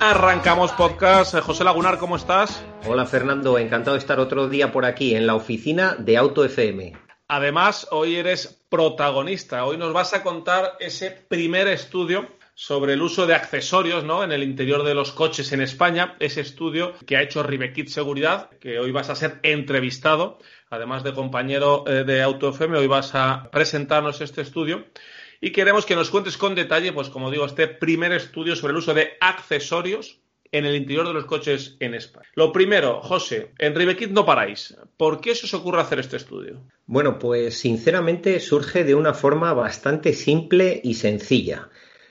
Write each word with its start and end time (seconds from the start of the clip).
Arrancamos 0.00 0.72
podcast. 0.72 1.34
José 1.38 1.64
Lagunar, 1.64 1.98
¿cómo 1.98 2.16
estás? 2.16 2.62
Hola 2.86 3.06
Fernando, 3.06 3.58
encantado 3.58 3.94
de 3.94 4.00
estar 4.00 4.20
otro 4.20 4.46
día 4.48 4.70
por 4.70 4.84
aquí 4.84 5.14
en 5.14 5.26
la 5.26 5.34
oficina 5.34 5.96
de 5.98 6.18
Auto 6.18 6.44
FM. 6.44 6.92
Además, 7.28 7.88
hoy 7.90 8.16
eres 8.16 8.62
protagonista. 8.68 9.64
Hoy 9.64 9.78
nos 9.78 9.94
vas 9.94 10.12
a 10.12 10.22
contar 10.22 10.76
ese 10.80 11.10
primer 11.10 11.66
estudio 11.68 12.28
sobre 12.54 12.92
el 12.92 13.02
uso 13.02 13.26
de 13.26 13.34
accesorios 13.34 14.04
¿no? 14.04 14.22
en 14.22 14.32
el 14.32 14.42
interior 14.42 14.82
de 14.82 14.94
los 14.94 15.12
coches 15.12 15.52
en 15.52 15.62
España, 15.62 16.16
ese 16.20 16.42
estudio 16.42 16.92
que 17.06 17.16
ha 17.16 17.22
hecho 17.22 17.42
Ribekit 17.42 17.88
Seguridad, 17.88 18.50
que 18.60 18.78
hoy 18.78 18.92
vas 18.92 19.08
a 19.08 19.14
ser 19.14 19.40
entrevistado, 19.42 20.38
además 20.68 21.04
de 21.04 21.14
compañero 21.14 21.84
eh, 21.86 22.04
de 22.04 22.22
Auto 22.22 22.50
FM, 22.50 22.78
hoy 22.78 22.86
vas 22.86 23.14
a 23.14 23.50
presentarnos 23.50 24.20
este 24.20 24.42
estudio 24.42 24.86
y 25.40 25.52
queremos 25.52 25.86
que 25.86 25.96
nos 25.96 26.10
cuentes 26.10 26.36
con 26.36 26.54
detalle, 26.54 26.92
pues 26.92 27.08
como 27.08 27.30
digo, 27.30 27.46
este 27.46 27.68
primer 27.68 28.12
estudio 28.12 28.56
sobre 28.56 28.72
el 28.72 28.78
uso 28.78 28.94
de 28.94 29.12
accesorios 29.20 30.20
en 30.52 30.64
el 30.64 30.76
interior 30.76 31.06
de 31.06 31.14
los 31.14 31.26
coches 31.26 31.76
en 31.80 31.94
España. 31.94 32.26
Lo 32.34 32.52
primero, 32.52 33.00
José, 33.02 33.52
en 33.58 33.74
Ribekit 33.74 34.10
no 34.10 34.24
paráis. 34.24 34.76
¿Por 34.96 35.20
qué 35.20 35.34
se 35.34 35.46
os 35.46 35.54
ocurre 35.54 35.80
hacer 35.80 35.98
este 35.98 36.16
estudio? 36.16 36.62
Bueno, 36.86 37.18
pues 37.18 37.58
sinceramente 37.58 38.40
surge 38.40 38.84
de 38.84 38.94
una 38.94 39.14
forma 39.14 39.52
bastante 39.52 40.12
simple 40.12 40.80
y 40.82 40.94
sencilla. 40.94 41.68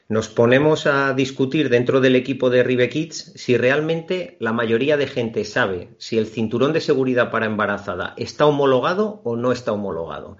Nos 0.07 0.27
ponemos 0.27 0.85
a 0.85 1.13
discutir 1.13 1.69
dentro 1.69 1.99
del 1.99 2.15
equipo 2.15 2.51
de 2.51 2.61
Ribekits 2.61 3.33
si 3.35 3.57
realmente 3.57 4.37
la 4.39 4.53
mayoría 4.53 4.97
de 4.97 5.07
gente 5.07 5.45
sabe 5.45 5.89
si 5.97 6.19
el 6.19 6.27
cinturón 6.27 6.73
de 6.73 6.81
seguridad 6.81 7.31
para 7.31 7.47
embarazada 7.47 8.13
está 8.15 8.45
homologado 8.45 9.21
o 9.23 9.35
no 9.35 9.51
está 9.51 9.71
homologado. 9.71 10.37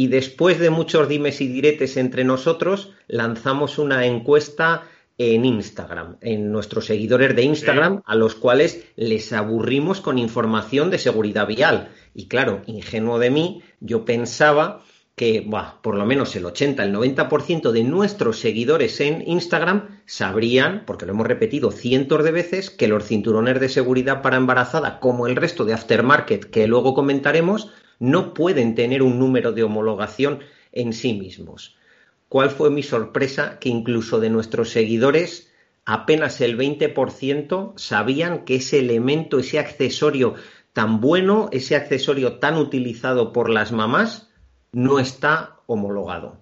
Y 0.00 0.06
después 0.08 0.58
de 0.58 0.70
muchos 0.70 1.10
dimes 1.10 1.42
y 1.42 1.48
diretes 1.48 1.98
entre 1.98 2.24
nosotros, 2.24 2.94
lanzamos 3.06 3.78
una 3.78 4.06
encuesta 4.06 4.84
en 5.18 5.44
Instagram, 5.44 6.16
en 6.22 6.50
nuestros 6.50 6.86
seguidores 6.86 7.36
de 7.36 7.42
Instagram, 7.42 8.00
a 8.06 8.14
los 8.14 8.34
cuales 8.34 8.82
les 8.96 9.30
aburrimos 9.34 10.00
con 10.00 10.16
información 10.16 10.90
de 10.90 10.96
seguridad 10.96 11.46
vial. 11.46 11.90
Y 12.14 12.28
claro, 12.28 12.62
ingenuo 12.64 13.18
de 13.18 13.28
mí, 13.28 13.62
yo 13.80 14.06
pensaba 14.06 14.82
que 15.16 15.46
por 15.82 15.96
lo 15.96 16.06
menos 16.06 16.34
el 16.34 16.46
80, 16.46 16.82
el 16.82 16.94
90% 16.94 17.70
de 17.70 17.84
nuestros 17.84 18.38
seguidores 18.38 19.02
en 19.02 19.22
Instagram 19.28 20.00
sabrían, 20.06 20.84
porque 20.86 21.04
lo 21.04 21.12
hemos 21.12 21.26
repetido 21.26 21.72
cientos 21.72 22.24
de 22.24 22.32
veces, 22.32 22.70
que 22.70 22.88
los 22.88 23.04
cinturones 23.04 23.60
de 23.60 23.68
seguridad 23.68 24.22
para 24.22 24.38
embarazada, 24.38 24.98
como 24.98 25.26
el 25.26 25.36
resto 25.36 25.66
de 25.66 25.74
aftermarket 25.74 26.46
que 26.46 26.66
luego 26.66 26.94
comentaremos, 26.94 27.70
no 28.00 28.34
pueden 28.34 28.74
tener 28.74 29.02
un 29.02 29.20
número 29.20 29.52
de 29.52 29.62
homologación 29.62 30.40
en 30.72 30.92
sí 30.92 31.14
mismos. 31.14 31.76
¿Cuál 32.28 32.50
fue 32.50 32.70
mi 32.70 32.82
sorpresa? 32.82 33.58
Que 33.60 33.68
incluso 33.68 34.18
de 34.18 34.30
nuestros 34.30 34.70
seguidores 34.70 35.52
apenas 35.84 36.40
el 36.40 36.58
20% 36.58 37.74
sabían 37.76 38.44
que 38.44 38.56
ese 38.56 38.78
elemento, 38.80 39.38
ese 39.38 39.58
accesorio 39.58 40.34
tan 40.72 41.00
bueno, 41.00 41.48
ese 41.52 41.76
accesorio 41.76 42.38
tan 42.38 42.56
utilizado 42.56 43.32
por 43.32 43.50
las 43.50 43.72
mamás, 43.72 44.30
no 44.72 44.98
está 44.98 45.60
homologado. 45.66 46.40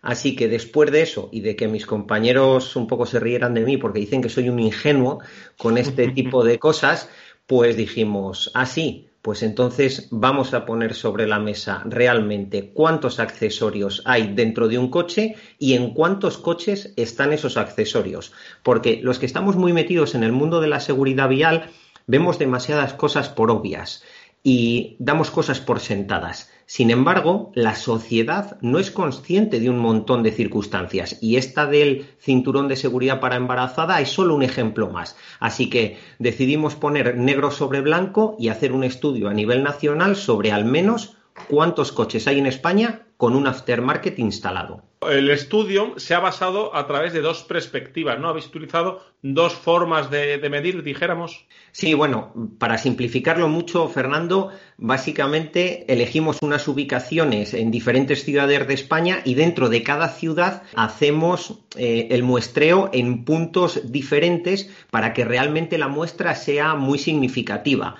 Así 0.00 0.36
que 0.36 0.48
después 0.48 0.92
de 0.92 1.02
eso 1.02 1.28
y 1.32 1.40
de 1.40 1.56
que 1.56 1.66
mis 1.66 1.86
compañeros 1.86 2.76
un 2.76 2.86
poco 2.86 3.06
se 3.06 3.18
rieran 3.20 3.54
de 3.54 3.64
mí 3.64 3.76
porque 3.76 4.00
dicen 4.00 4.22
que 4.22 4.28
soy 4.28 4.48
un 4.48 4.60
ingenuo 4.60 5.20
con 5.58 5.78
este 5.78 6.08
tipo 6.12 6.44
de 6.44 6.58
cosas, 6.58 7.08
pues 7.46 7.76
dijimos, 7.76 8.50
así, 8.54 9.08
pues 9.24 9.42
entonces 9.42 10.08
vamos 10.10 10.52
a 10.52 10.66
poner 10.66 10.92
sobre 10.92 11.26
la 11.26 11.38
mesa 11.38 11.82
realmente 11.86 12.72
cuántos 12.74 13.18
accesorios 13.20 14.02
hay 14.04 14.34
dentro 14.34 14.68
de 14.68 14.76
un 14.76 14.90
coche 14.90 15.36
y 15.58 15.72
en 15.72 15.94
cuántos 15.94 16.36
coches 16.36 16.92
están 16.96 17.32
esos 17.32 17.56
accesorios. 17.56 18.34
Porque 18.62 19.00
los 19.02 19.18
que 19.18 19.24
estamos 19.24 19.56
muy 19.56 19.72
metidos 19.72 20.14
en 20.14 20.24
el 20.24 20.32
mundo 20.32 20.60
de 20.60 20.68
la 20.68 20.78
seguridad 20.78 21.30
vial 21.30 21.70
vemos 22.06 22.38
demasiadas 22.38 22.92
cosas 22.92 23.30
por 23.30 23.50
obvias 23.50 24.04
y 24.42 24.94
damos 24.98 25.30
cosas 25.30 25.58
por 25.58 25.80
sentadas. 25.80 26.50
Sin 26.66 26.90
embargo, 26.90 27.52
la 27.54 27.74
sociedad 27.74 28.56
no 28.62 28.78
es 28.78 28.90
consciente 28.90 29.60
de 29.60 29.68
un 29.68 29.78
montón 29.78 30.22
de 30.22 30.32
circunstancias 30.32 31.18
y 31.20 31.36
esta 31.36 31.66
del 31.66 32.06
cinturón 32.18 32.68
de 32.68 32.76
seguridad 32.76 33.20
para 33.20 33.36
embarazada 33.36 34.00
es 34.00 34.08
solo 34.08 34.34
un 34.34 34.42
ejemplo 34.42 34.88
más. 34.88 35.16
Así 35.40 35.68
que 35.68 35.98
decidimos 36.18 36.74
poner 36.74 37.18
negro 37.18 37.50
sobre 37.50 37.82
blanco 37.82 38.36
y 38.38 38.48
hacer 38.48 38.72
un 38.72 38.84
estudio 38.84 39.28
a 39.28 39.34
nivel 39.34 39.62
nacional 39.62 40.16
sobre 40.16 40.52
al 40.52 40.64
menos 40.64 41.16
cuántos 41.48 41.92
coches 41.92 42.26
hay 42.26 42.38
en 42.38 42.46
España 42.46 43.03
con 43.16 43.36
un 43.36 43.46
aftermarket 43.46 44.18
instalado. 44.18 44.82
El 45.10 45.30
estudio 45.30 45.94
se 45.98 46.14
ha 46.14 46.20
basado 46.20 46.74
a 46.74 46.86
través 46.86 47.12
de 47.12 47.20
dos 47.20 47.42
perspectivas, 47.42 48.18
¿no? 48.18 48.28
Habéis 48.28 48.46
utilizado 48.46 49.02
dos 49.22 49.52
formas 49.52 50.10
de, 50.10 50.38
medir, 50.50 50.82
dijéramos. 50.82 51.46
Sí, 51.72 51.94
bueno, 51.94 52.32
para 52.58 52.78
simplificarlo 52.78 53.48
mucho, 53.48 53.88
Fernando, 53.88 54.50
básicamente 54.78 55.84
elegimos 55.92 56.38
unas 56.40 56.66
ubicaciones 56.68 57.54
en 57.54 57.70
diferentes 57.70 58.24
ciudades 58.24 58.66
de 58.66 58.74
España 58.74 59.20
y 59.24 59.34
dentro 59.34 59.68
de 59.68 59.82
cada 59.82 60.08
ciudad 60.08 60.62
hacemos 60.74 61.60
eh, 61.76 62.08
el 62.10 62.22
muestreo 62.22 62.88
en 62.92 63.24
puntos 63.24 63.92
diferentes 63.92 64.70
para 64.90 65.12
que 65.12 65.24
realmente 65.24 65.76
la 65.76 65.88
muestra 65.88 66.34
sea 66.34 66.74
muy 66.74 66.98
significativa. 66.98 67.96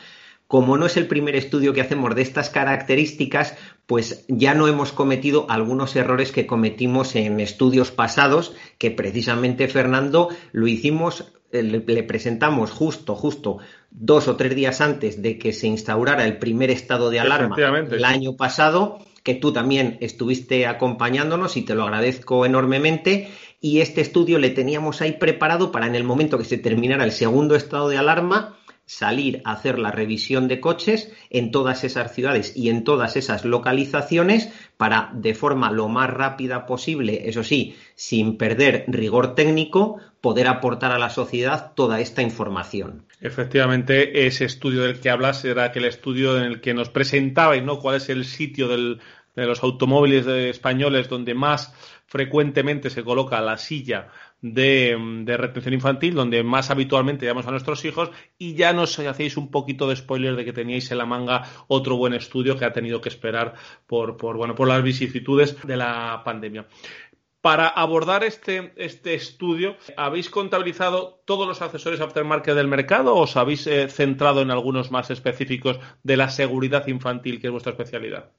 Como 0.46 0.76
no 0.76 0.86
es 0.86 0.96
el 0.96 1.06
primer 1.06 1.36
estudio 1.36 1.72
que 1.72 1.80
hacemos 1.80 2.14
de 2.14 2.22
estas 2.22 2.50
características, 2.50 3.56
pues 3.86 4.24
ya 4.28 4.54
no 4.54 4.68
hemos 4.68 4.92
cometido 4.92 5.46
algunos 5.48 5.96
errores 5.96 6.32
que 6.32 6.46
cometimos 6.46 7.16
en 7.16 7.40
estudios 7.40 7.90
pasados, 7.90 8.54
que 8.78 8.90
precisamente 8.90 9.68
Fernando 9.68 10.28
lo 10.52 10.66
hicimos, 10.66 11.32
eh, 11.52 11.62
le, 11.62 12.02
presentamos 12.02 12.70
justo, 12.70 13.14
justo 13.14 13.58
dos 13.90 14.28
o 14.28 14.36
tres 14.36 14.54
días 14.54 14.80
antes 14.80 15.22
de 15.22 15.38
que 15.38 15.52
se 15.52 15.66
instaurara 15.66 16.24
el 16.24 16.38
primer 16.38 16.70
estado 16.70 17.10
de 17.10 17.20
alarma 17.20 17.56
el 17.90 18.04
año 18.04 18.36
pasado, 18.36 18.98
que 19.22 19.34
tú 19.34 19.52
también 19.52 19.96
estuviste 20.00 20.66
acompañándonos 20.66 21.56
y 21.56 21.62
te 21.62 21.74
lo 21.74 21.84
agradezco 21.84 22.44
enormemente. 22.44 23.30
Y 23.60 23.80
este 23.80 24.02
estudio 24.02 24.38
le 24.38 24.50
teníamos 24.50 25.00
ahí 25.00 25.12
preparado 25.12 25.72
para 25.72 25.86
en 25.86 25.94
el 25.94 26.04
momento 26.04 26.36
que 26.36 26.44
se 26.44 26.58
terminara 26.58 27.04
el 27.04 27.12
segundo 27.12 27.56
estado 27.56 27.88
de 27.88 27.96
alarma, 27.96 28.58
salir 28.86 29.40
a 29.44 29.52
hacer 29.52 29.78
la 29.78 29.90
revisión 29.90 30.48
de 30.48 30.60
coches 30.60 31.12
en 31.30 31.50
todas 31.50 31.84
esas 31.84 32.14
ciudades 32.14 32.56
y 32.56 32.68
en 32.68 32.84
todas 32.84 33.16
esas 33.16 33.44
localizaciones 33.44 34.52
para, 34.76 35.10
de 35.14 35.34
forma 35.34 35.70
lo 35.70 35.88
más 35.88 36.10
rápida 36.10 36.66
posible, 36.66 37.28
eso 37.28 37.44
sí, 37.44 37.76
sin 37.94 38.36
perder 38.36 38.84
rigor 38.88 39.34
técnico, 39.34 39.98
poder 40.20 40.48
aportar 40.48 40.92
a 40.92 40.98
la 40.98 41.10
sociedad 41.10 41.72
toda 41.74 42.00
esta 42.00 42.22
información. 42.22 43.06
Efectivamente, 43.20 44.26
ese 44.26 44.44
estudio 44.44 44.82
del 44.82 45.00
que 45.00 45.10
hablas 45.10 45.44
era 45.44 45.64
aquel 45.64 45.84
estudio 45.86 46.36
en 46.36 46.44
el 46.44 46.60
que 46.60 46.74
nos 46.74 46.90
presentabais, 46.90 47.62
¿no? 47.62 47.78
¿Cuál 47.78 47.96
es 47.96 48.08
el 48.08 48.24
sitio 48.24 48.68
de 48.68 48.98
los 49.34 49.62
automóviles 49.62 50.26
españoles 50.26 51.08
donde 51.08 51.34
más 51.34 51.72
frecuentemente 52.06 52.90
se 52.90 53.02
coloca 53.02 53.40
la 53.40 53.58
silla 53.58 54.08
de, 54.44 55.36
retención 55.38 55.72
infantil, 55.72 56.14
donde 56.14 56.42
más 56.42 56.70
habitualmente 56.70 57.24
llevamos 57.24 57.46
a 57.46 57.50
nuestros 57.50 57.82
hijos, 57.86 58.10
y 58.36 58.54
ya 58.54 58.74
nos 58.74 58.98
hacéis 58.98 59.38
un 59.38 59.50
poquito 59.50 59.88
de 59.88 59.96
spoiler 59.96 60.36
de 60.36 60.44
que 60.44 60.52
teníais 60.52 60.90
en 60.90 60.98
la 60.98 61.06
manga 61.06 61.44
otro 61.66 61.96
buen 61.96 62.12
estudio 62.12 62.58
que 62.58 62.66
ha 62.66 62.72
tenido 62.72 63.00
que 63.00 63.08
esperar 63.08 63.54
por, 63.86 64.18
por, 64.18 64.36
bueno, 64.36 64.54
por 64.54 64.68
las 64.68 64.82
vicisitudes 64.82 65.56
de 65.66 65.76
la 65.78 66.20
pandemia. 66.24 66.66
Para 67.40 67.68
abordar 67.68 68.22
este, 68.22 68.72
este 68.76 69.14
estudio, 69.14 69.76
¿habéis 69.96 70.28
contabilizado 70.28 71.22
todos 71.24 71.46
los 71.48 71.62
accesorios 71.62 72.02
aftermarket 72.02 72.54
del 72.54 72.68
mercado 72.68 73.14
o 73.14 73.22
os 73.22 73.36
habéis 73.36 73.66
eh, 73.66 73.88
centrado 73.88 74.42
en 74.42 74.50
algunos 74.50 74.90
más 74.90 75.10
específicos 75.10 75.78
de 76.02 76.16
la 76.18 76.28
seguridad 76.28 76.86
infantil, 76.86 77.40
que 77.40 77.46
es 77.46 77.50
vuestra 77.50 77.72
especialidad? 77.72 78.30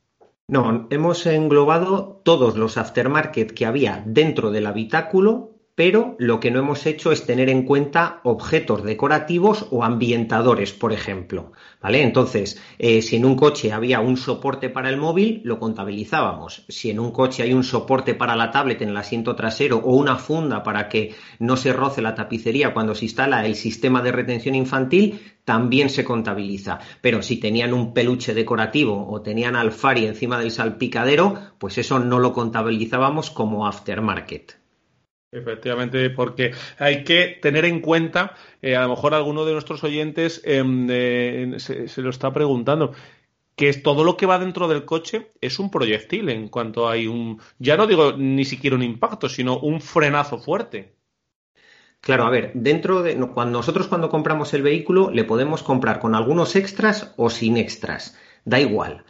No, 0.48 0.88
hemos 0.92 1.26
englobado 1.26 2.22
todos 2.24 2.58
los 2.58 2.78
aftermarket 2.78 3.52
que 3.52 3.66
había 3.66 4.04
dentro 4.06 4.52
del 4.52 4.68
habitáculo 4.68 5.55
pero 5.76 6.16
lo 6.20 6.40
que 6.40 6.52
no 6.52 6.60
hemos 6.60 6.86
hecho 6.86 7.12
es 7.12 7.26
tener 7.26 7.50
en 7.50 7.64
cuenta 7.64 8.22
objetos 8.24 8.84
decorativos 8.84 9.68
o 9.72 9.84
ambientadores, 9.84 10.72
por 10.72 10.94
ejemplo. 10.94 11.52
¿Vale? 11.82 12.02
Entonces, 12.02 12.62
eh, 12.80 13.02
si 13.02 13.18
en 13.18 13.26
un 13.26 13.36
coche 13.36 13.74
había 13.74 14.00
un 14.00 14.16
soporte 14.16 14.70
para 14.70 14.90
el 14.90 14.98
móvil, 14.98 15.42
lo 15.44 15.60
contabilizábamos. 15.60 16.66
Si 16.70 16.90
en 16.90 17.00
un 17.00 17.12
coche 17.12 17.44
hay 17.44 17.54
un 17.54 17.66
soporte 17.66 18.16
para 18.16 18.38
la 18.38 18.52
tablet 18.52 18.82
en 18.82 18.90
el 18.90 18.98
asiento 18.98 19.36
trasero 19.36 19.78
o 19.78 19.96
una 19.96 20.16
funda 20.16 20.64
para 20.64 20.88
que 20.88 21.14
no 21.40 21.58
se 21.58 21.74
roce 21.74 22.02
la 22.02 22.16
tapicería 22.16 22.74
cuando 22.74 22.96
se 22.96 23.06
instala 23.06 23.46
el 23.46 23.56
sistema 23.56 24.02
de 24.02 24.14
retención 24.14 24.56
infantil, 24.56 25.20
también 25.44 25.90
se 25.90 26.06
contabiliza. 26.06 26.80
Pero 27.02 27.22
si 27.22 27.38
tenían 27.38 27.74
un 27.74 27.94
peluche 27.94 28.34
decorativo 28.34 29.08
o 29.10 29.22
tenían 29.22 29.58
alfari 29.58 30.06
encima 30.06 30.40
del 30.40 30.52
salpicadero, 30.52 31.36
pues 31.60 31.78
eso 31.78 32.00
no 32.00 32.20
lo 32.20 32.32
contabilizábamos 32.32 33.30
como 33.30 33.68
aftermarket. 33.68 34.65
Efectivamente, 35.36 36.10
porque 36.12 36.54
hay 36.80 37.04
que 37.04 37.38
tener 37.42 37.66
en 37.66 37.82
cuenta, 37.82 38.36
eh, 38.62 38.78
a 38.78 38.84
lo 38.84 38.90
mejor 38.90 39.14
alguno 39.14 39.44
de 39.44 39.52
nuestros 39.52 39.84
oyentes 39.84 40.42
em, 40.46 40.88
eh, 40.90 41.56
se, 41.58 42.02
lo 42.02 42.10
está 42.10 42.32
preguntando, 42.32 42.94
que 43.58 43.74
todo 43.74 44.06
lo 44.06 44.16
que 44.16 44.26
va 44.26 44.40
dentro 44.40 44.70
del 44.70 44.86
coche 44.86 45.32
es 45.42 45.60
un 45.60 45.70
proyectil 45.70 46.30
en 46.30 46.48
cuanto 46.48 46.88
hay 46.88 47.08
un, 47.08 47.42
ya 47.60 47.76
no 47.76 47.86
digo 47.86 48.14
ni 48.14 48.46
siquiera 48.46 48.78
un 48.78 48.84
impacto, 48.84 49.28
sino 49.28 49.60
un 49.60 49.82
frenazo 49.82 50.38
fuerte. 50.38 50.96
Claro, 52.00 52.24
a 52.26 52.30
ver, 52.30 52.52
dentro 52.54 53.02
de 53.02 53.18
cuando 53.34 53.60
nosotros 53.60 53.88
cuando 53.88 54.10
compramos 54.10 54.54
el 54.54 54.62
vehículo 54.62 55.10
le 55.12 55.26
podemos 55.26 55.64
comprar 55.64 56.00
con 56.00 56.16
algunos 56.16 56.56
extras 56.56 57.14
o 57.18 57.30
sin 57.30 57.58
extras, 57.58 58.18
da 58.46 58.60
igual 58.60 59.04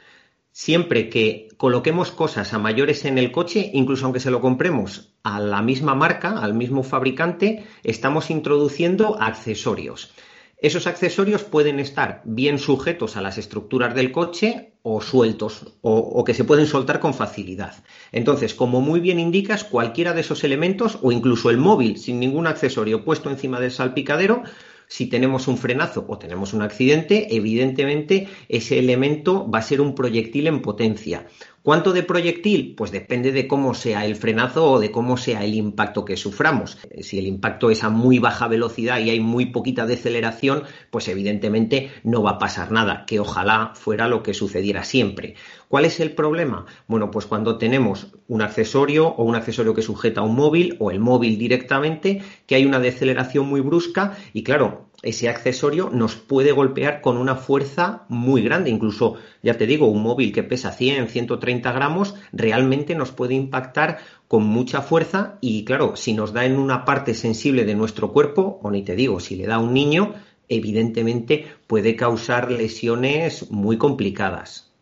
siempre 0.55 1.09
que 1.09 1.49
coloquemos 1.57 2.11
cosas 2.11 2.53
a 2.53 2.59
mayores 2.59 3.03
en 3.03 3.17
el 3.17 3.33
coche, 3.33 3.71
incluso 3.73 4.05
aunque 4.05 4.21
se 4.21 4.31
lo 4.31 4.39
compremos 4.39 5.13
a 5.21 5.41
la 5.41 5.61
misma 5.61 5.95
marca, 5.95 6.39
al 6.39 6.53
mismo 6.53 6.81
fabricante, 6.81 7.65
estamos 7.83 8.29
introduciendo 8.29 9.21
accesorios. 9.21 10.13
Esos 10.57 10.87
accesorios 10.87 11.43
pueden 11.43 11.81
estar 11.81 12.21
bien 12.23 12.57
sujetos 12.57 13.17
a 13.17 13.21
las 13.21 13.37
estructuras 13.37 13.93
del 13.95 14.13
coche 14.13 14.71
o 14.81 15.01
sueltos 15.01 15.73
o, 15.81 16.23
que 16.23 16.33
se 16.33 16.45
pueden 16.45 16.67
soltar 16.67 17.01
con 17.01 17.13
facilidad. 17.13 17.73
Entonces, 18.13 18.53
como 18.53 18.79
muy 18.79 19.01
bien 19.01 19.19
indicas, 19.19 19.65
cualquiera 19.65 20.13
de 20.13 20.21
esos 20.21 20.45
elementos 20.45 20.99
o 21.01 21.11
incluso 21.11 21.49
el 21.49 21.57
móvil 21.57 21.97
sin 21.97 22.17
ningún 22.17 22.47
accesorio 22.47 23.03
puesto 23.03 23.29
encima 23.29 23.59
del 23.59 23.71
salpicadero 23.71 24.43
si 24.87 25.07
tenemos 25.07 25.47
un 25.47 25.57
frenazo 25.57 26.05
o 26.07 26.17
tenemos 26.17 26.53
un 26.53 26.61
accidente, 26.61 27.35
evidentemente 27.35 28.27
ese 28.49 28.79
elemento 28.79 29.49
va 29.49 29.59
a 29.59 29.63
ser 29.63 29.81
un 29.81 29.95
proyectil 29.95 30.47
en 30.47 30.61
potencia. 30.61 31.27
¿Cuánto 31.65 31.93
de 31.93 32.03
proyectil? 32.03 32.75
Pues 32.77 32.91
depende 32.91 33.31
de 33.31 33.47
cómo 33.47 33.73
sea 33.73 34.05
el 34.05 34.15
frenazo 34.15 34.73
o 34.73 34.79
de 34.79 34.91
cómo 34.91 35.17
sea 35.17 35.43
el 35.43 35.55
impacto 35.55 36.05
que 36.05 36.15
suframos. 36.15 36.77
Si 37.01 37.17
el 37.17 37.25
impacto 37.25 37.71
es 37.71 37.83
a 37.83 37.89
muy 37.89 38.19
baja 38.19 38.47
velocidad 38.47 38.99
y 38.99 39.09
hay 39.09 39.19
muy 39.19 39.47
poquita 39.47 39.87
deceleración, 39.87 40.61
pues 40.91 41.07
evidentemente 41.07 41.89
no 42.03 42.21
va 42.21 42.33
a 42.33 42.37
pasar 42.37 42.71
nada, 42.71 43.07
que 43.07 43.19
ojalá 43.19 43.71
fuera 43.73 44.07
lo 44.07 44.21
que 44.21 44.35
sucediera 44.35 44.83
siempre. 44.83 45.33
¿Cuál 45.67 45.85
es 45.85 45.99
el 45.99 46.11
problema? 46.11 46.67
Bueno, 46.87 47.09
pues 47.09 47.25
cuando 47.25 47.57
tenemos 47.57 48.13
un 48.27 48.43
accesorio 48.43 49.07
o 49.07 49.23
un 49.23 49.33
accesorio 49.33 49.73
que 49.73 49.81
sujeta 49.81 50.21
un 50.21 50.35
móvil 50.35 50.75
o 50.79 50.91
el 50.91 50.99
móvil 50.99 51.39
directamente, 51.39 52.21
que 52.45 52.53
hay 52.53 52.67
una 52.67 52.79
deceleración 52.79 53.47
muy 53.47 53.61
brusca 53.61 54.15
y 54.33 54.43
claro, 54.43 54.91
ese 55.01 55.29
accesorio 55.29 55.89
nos 55.91 56.15
puede 56.15 56.51
golpear 56.51 57.01
con 57.01 57.17
una 57.17 57.35
fuerza 57.35 58.05
muy 58.09 58.41
grande. 58.41 58.69
Incluso, 58.69 59.15
ya 59.43 59.57
te 59.57 59.67
digo, 59.67 59.87
un 59.87 60.03
móvil 60.03 60.31
que 60.31 60.43
pesa 60.43 60.71
100, 60.71 61.09
130 61.09 61.71
gramos, 61.71 62.15
realmente 62.31 62.95
nos 62.95 63.11
puede 63.11 63.35
impactar 63.35 63.99
con 64.27 64.43
mucha 64.43 64.81
fuerza 64.81 65.37
y 65.41 65.65
claro, 65.65 65.95
si 65.95 66.13
nos 66.13 66.33
da 66.33 66.45
en 66.45 66.57
una 66.57 66.85
parte 66.85 67.13
sensible 67.13 67.65
de 67.65 67.75
nuestro 67.75 68.11
cuerpo, 68.11 68.59
o 68.63 68.71
ni 68.71 68.83
te 68.83 68.95
digo, 68.95 69.19
si 69.19 69.35
le 69.35 69.45
da 69.45 69.55
a 69.55 69.59
un 69.59 69.73
niño, 69.73 70.15
evidentemente 70.49 71.45
puede 71.67 71.95
causar 71.95 72.51
lesiones 72.51 73.51
muy 73.51 73.77
complicadas. 73.77 74.73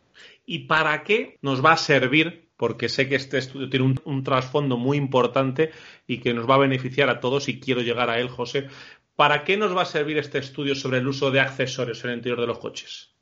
¿Y 0.46 0.60
para 0.60 1.04
qué 1.04 1.38
nos 1.42 1.64
va 1.64 1.74
a 1.74 1.78
servir 1.78 2.44
porque 2.56 2.88
sé 2.88 3.10
que 3.10 3.16
este 3.16 3.40
estudio 3.40 3.70
tiene 3.70 3.86
un, 3.86 4.02
un, 4.06 4.24
trasfondo 4.24 4.78
muy 4.78 4.96
importante 4.96 5.72
y 6.08 6.20
que 6.20 6.34
nos 6.34 6.50
va 6.50 6.56
a 6.56 6.60
beneficiar 6.60 7.10
a 7.10 7.20
todos 7.20 7.50
y 7.50 7.60
quiero 7.60 7.82
llegar 7.82 8.10
a 8.10 8.20
él, 8.20 8.30
José. 8.30 8.68
¿Para 9.16 9.44
qué 9.44 9.58
nos 9.58 9.76
va 9.76 9.84
a 9.84 9.86
servir 9.86 10.18
este 10.18 10.40
estudio 10.40 10.74
sobre 10.74 10.98
el 10.98 11.08
uso 11.08 11.30
de 11.30 11.40
accesorios 11.40 12.04
en 12.04 12.12
el 12.12 12.18
interior 12.18 12.42
de 12.42 12.48
los 12.48 12.60
coches? 12.60 13.14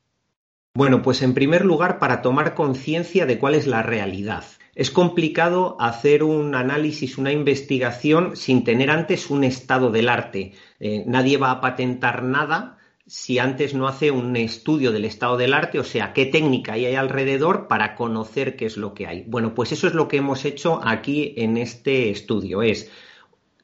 Bueno, 0.74 1.02
pues 1.02 1.22
en 1.22 1.34
primer 1.34 1.66
lugar 1.66 2.00
para 2.00 2.22
tomar 2.22 2.56
conciencia 2.56 3.26
de 3.26 3.38
cuál 3.38 3.56
es 3.56 3.68
la 3.68 3.84
realidad. 3.84 4.46
Es 4.74 4.90
complicado 4.90 5.76
hacer 5.82 6.24
un 6.24 6.56
análisis, 6.56 7.18
una 7.18 7.34
investigación 7.34 8.38
sin 8.38 8.64
tener 8.64 8.90
antes 8.90 9.30
un 9.30 9.44
estado 9.44 9.92
del 9.92 10.08
arte. 10.08 10.54
Eh, 10.80 11.04
nadie 11.08 11.36
va 11.36 11.52
a 11.52 11.60
patentar 11.60 12.24
nada 12.24 12.78
si 13.06 13.38
antes 13.40 13.74
no 13.74 13.90
hace 13.90 14.12
un 14.12 14.38
estudio 14.38 14.94
del 14.94 15.04
estado 15.04 15.36
del 15.36 15.54
arte, 15.54 15.78
o 15.78 15.84
sea, 15.84 16.14
qué 16.14 16.26
técnica 16.26 16.74
hay 16.74 16.96
alrededor 16.96 17.68
para 17.68 17.96
conocer 17.96 18.56
qué 18.56 18.66
es 18.66 18.78
lo 18.78 18.94
que 18.94 19.08
hay. 19.08 19.26
Bueno, 19.28 19.54
pues 19.54 19.74
eso 19.74 19.88
es 19.88 19.94
lo 19.94 20.08
que 20.08 20.18
hemos 20.18 20.46
hecho 20.46 20.80
aquí 20.82 21.34
en 21.36 21.58
este 21.58 22.10
estudio. 22.10 22.62
Es 22.62 22.90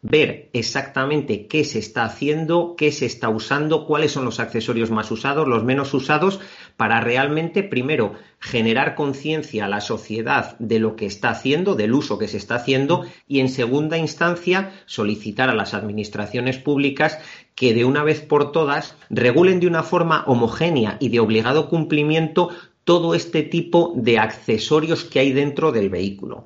ver 0.10 0.50
exactamente 0.54 1.48
qué 1.48 1.64
se 1.64 1.80
está 1.80 2.06
haciendo, 2.06 2.76
qué 2.78 2.92
se 2.92 3.06
está 3.06 3.30
usando, 3.30 3.86
cuáles 3.86 4.12
son 4.12 4.26
los 4.26 4.40
accesorios 4.40 4.90
más 4.90 5.12
usados, 5.12 5.48
los 5.48 5.64
menos 5.64 5.94
usados, 5.94 6.40
para 6.78 7.02
realmente, 7.02 7.64
primero, 7.64 8.14
generar 8.40 8.96
conciencia 8.96 9.66
a 9.66 9.70
la 9.70 9.82
sociedad 9.82 10.58
de 10.60 10.80
lo 10.80 10.96
que 10.96 11.06
está 11.06 11.30
haciendo, 11.30 11.76
del 11.76 11.94
uso 11.94 12.18
que 12.18 12.28
se 12.28 12.38
está 12.38 12.56
haciendo, 12.56 13.06
y 13.28 13.42
en 13.42 13.50
segunda 13.50 13.98
instancia, 13.98 14.72
solicitar 14.86 15.50
a 15.50 15.56
las 15.56 15.74
administraciones 15.74 16.58
públicas 16.58 17.20
que 17.56 17.74
de 17.74 17.84
una 17.84 18.04
vez 18.04 18.22
por 18.22 18.52
todas 18.52 18.96
regulen 19.10 19.60
de 19.60 19.68
una 19.68 19.84
forma 19.84 20.24
homogénea 20.28 20.98
y 21.00 21.10
de 21.10 21.20
obligado 21.20 21.70
cumplimiento 21.70 22.50
todo 22.84 23.14
este 23.16 23.44
tipo 23.44 23.94
de 23.98 24.20
accesorios 24.20 25.04
que 25.04 25.20
hay 25.20 25.34
dentro 25.34 25.74
del 25.74 25.90
vehículo. 25.90 26.46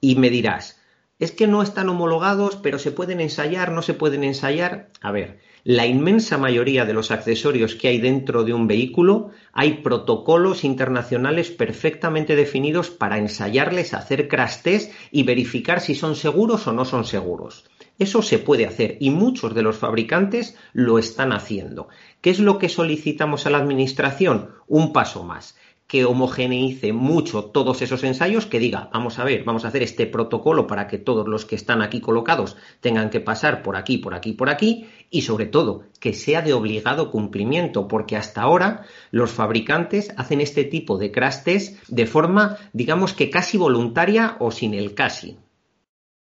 Y 0.00 0.16
me 0.16 0.30
dirás, 0.30 0.80
es 1.18 1.32
que 1.32 1.46
no 1.46 1.62
están 1.62 1.88
homologados, 1.88 2.56
pero 2.56 2.78
se 2.78 2.92
pueden 2.92 3.20
ensayar, 3.20 3.72
no 3.72 3.82
se 3.82 3.94
pueden 3.94 4.22
ensayar. 4.22 4.90
A 5.00 5.12
ver, 5.12 5.40
la 5.64 5.86
inmensa 5.86 6.36
mayoría 6.36 6.84
de 6.84 6.92
los 6.92 7.10
accesorios 7.10 7.74
que 7.74 7.88
hay 7.88 7.98
dentro 7.98 8.44
de 8.44 8.52
un 8.52 8.66
vehículo, 8.66 9.30
hay 9.52 9.78
protocolos 9.78 10.62
internacionales 10.62 11.50
perfectamente 11.50 12.36
definidos 12.36 12.90
para 12.90 13.18
ensayarles, 13.18 13.94
hacer 13.94 14.28
crash 14.28 14.58
test 14.62 14.92
y 15.10 15.22
verificar 15.22 15.80
si 15.80 15.94
son 15.94 16.16
seguros 16.16 16.66
o 16.66 16.72
no 16.72 16.84
son 16.84 17.04
seguros. 17.04 17.64
Eso 17.98 18.20
se 18.20 18.38
puede 18.38 18.66
hacer 18.66 18.98
y 19.00 19.08
muchos 19.08 19.54
de 19.54 19.62
los 19.62 19.76
fabricantes 19.76 20.56
lo 20.74 20.98
están 20.98 21.32
haciendo. 21.32 21.88
¿Qué 22.20 22.28
es 22.28 22.40
lo 22.40 22.58
que 22.58 22.68
solicitamos 22.68 23.46
a 23.46 23.50
la 23.50 23.58
Administración? 23.58 24.50
Un 24.68 24.92
paso 24.92 25.24
más 25.24 25.56
que 25.86 26.04
homogeneice 26.04 26.92
mucho 26.92 27.44
todos 27.44 27.80
esos 27.82 28.02
ensayos, 28.02 28.46
que 28.46 28.58
diga, 28.58 28.90
vamos 28.92 29.18
a 29.18 29.24
ver, 29.24 29.44
vamos 29.44 29.64
a 29.64 29.68
hacer 29.68 29.82
este 29.82 30.06
protocolo 30.06 30.66
para 30.66 30.88
que 30.88 30.98
todos 30.98 31.28
los 31.28 31.44
que 31.44 31.54
están 31.54 31.80
aquí 31.80 32.00
colocados 32.00 32.56
tengan 32.80 33.10
que 33.10 33.20
pasar 33.20 33.62
por 33.62 33.76
aquí, 33.76 33.98
por 33.98 34.14
aquí, 34.14 34.32
por 34.32 34.50
aquí, 34.50 34.86
y 35.10 35.22
sobre 35.22 35.46
todo, 35.46 35.84
que 36.00 36.12
sea 36.12 36.42
de 36.42 36.52
obligado 36.52 37.10
cumplimiento, 37.10 37.86
porque 37.86 38.16
hasta 38.16 38.42
ahora 38.42 38.84
los 39.12 39.30
fabricantes 39.30 40.12
hacen 40.16 40.40
este 40.40 40.64
tipo 40.64 40.98
de 40.98 41.12
crash 41.12 41.44
test 41.44 41.88
de 41.88 42.06
forma, 42.06 42.58
digamos 42.72 43.12
que 43.12 43.30
casi 43.30 43.56
voluntaria 43.56 44.36
o 44.40 44.50
sin 44.50 44.74
el 44.74 44.94
casi. 44.94 45.38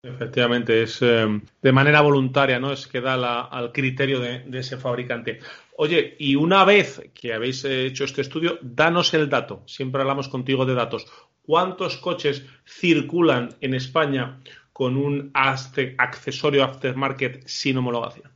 Efectivamente, 0.02 0.82
es 0.82 1.02
eh, 1.02 1.28
de 1.62 1.72
manera 1.74 2.00
voluntaria, 2.00 2.58
¿no? 2.58 2.72
Es 2.72 2.88
que 2.88 3.02
da 3.02 3.42
al 3.42 3.74
criterio 3.74 4.22
de, 4.22 4.46
ese 4.54 4.78
fabricante. 4.78 5.40
Oye, 5.76 6.16
y 6.18 6.36
una 6.36 6.64
vez 6.64 7.02
que 7.14 7.34
habéis 7.34 7.66
hecho 7.66 8.06
este 8.06 8.22
estudio, 8.22 8.60
danos 8.62 9.14
el 9.14 9.30
dato. 9.30 9.62
Siempre 9.66 10.02
hablamos 10.02 10.30
contigo 10.30 10.66
de 10.66 10.74
datos. 10.74 11.06
¿Cuántos 11.42 11.98
coches 11.98 12.46
circulan 12.66 13.50
en 13.60 13.74
España 13.74 14.40
con 14.72 14.96
un 14.96 15.32
accesorio 15.34 16.64
aftermarket 16.64 17.46
sin 17.46 17.78
homologación? 17.78 18.32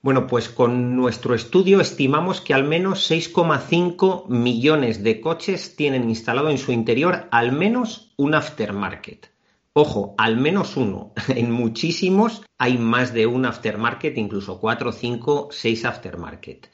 Bueno, 0.00 0.28
pues 0.28 0.48
con 0.48 0.94
nuestro 0.94 1.34
estudio 1.34 1.80
estimamos 1.80 2.40
que 2.40 2.54
al 2.54 2.62
menos 2.62 3.10
6,5 3.10 4.28
millones 4.28 5.02
de 5.02 5.20
coches 5.20 5.74
tienen 5.74 6.08
instalado 6.08 6.50
en 6.50 6.58
su 6.58 6.70
interior 6.70 7.26
al 7.32 7.50
menos 7.50 8.12
un 8.16 8.36
aftermarket. 8.36 9.33
Ojo, 9.76 10.14
al 10.18 10.36
menos 10.36 10.76
uno. 10.76 11.12
En 11.28 11.50
muchísimos 11.50 12.42
hay 12.58 12.78
más 12.78 13.12
de 13.12 13.26
un 13.26 13.44
aftermarket, 13.44 14.16
incluso 14.16 14.60
cuatro, 14.60 14.92
cinco, 14.92 15.48
seis 15.50 15.84
aftermarket. 15.84 16.70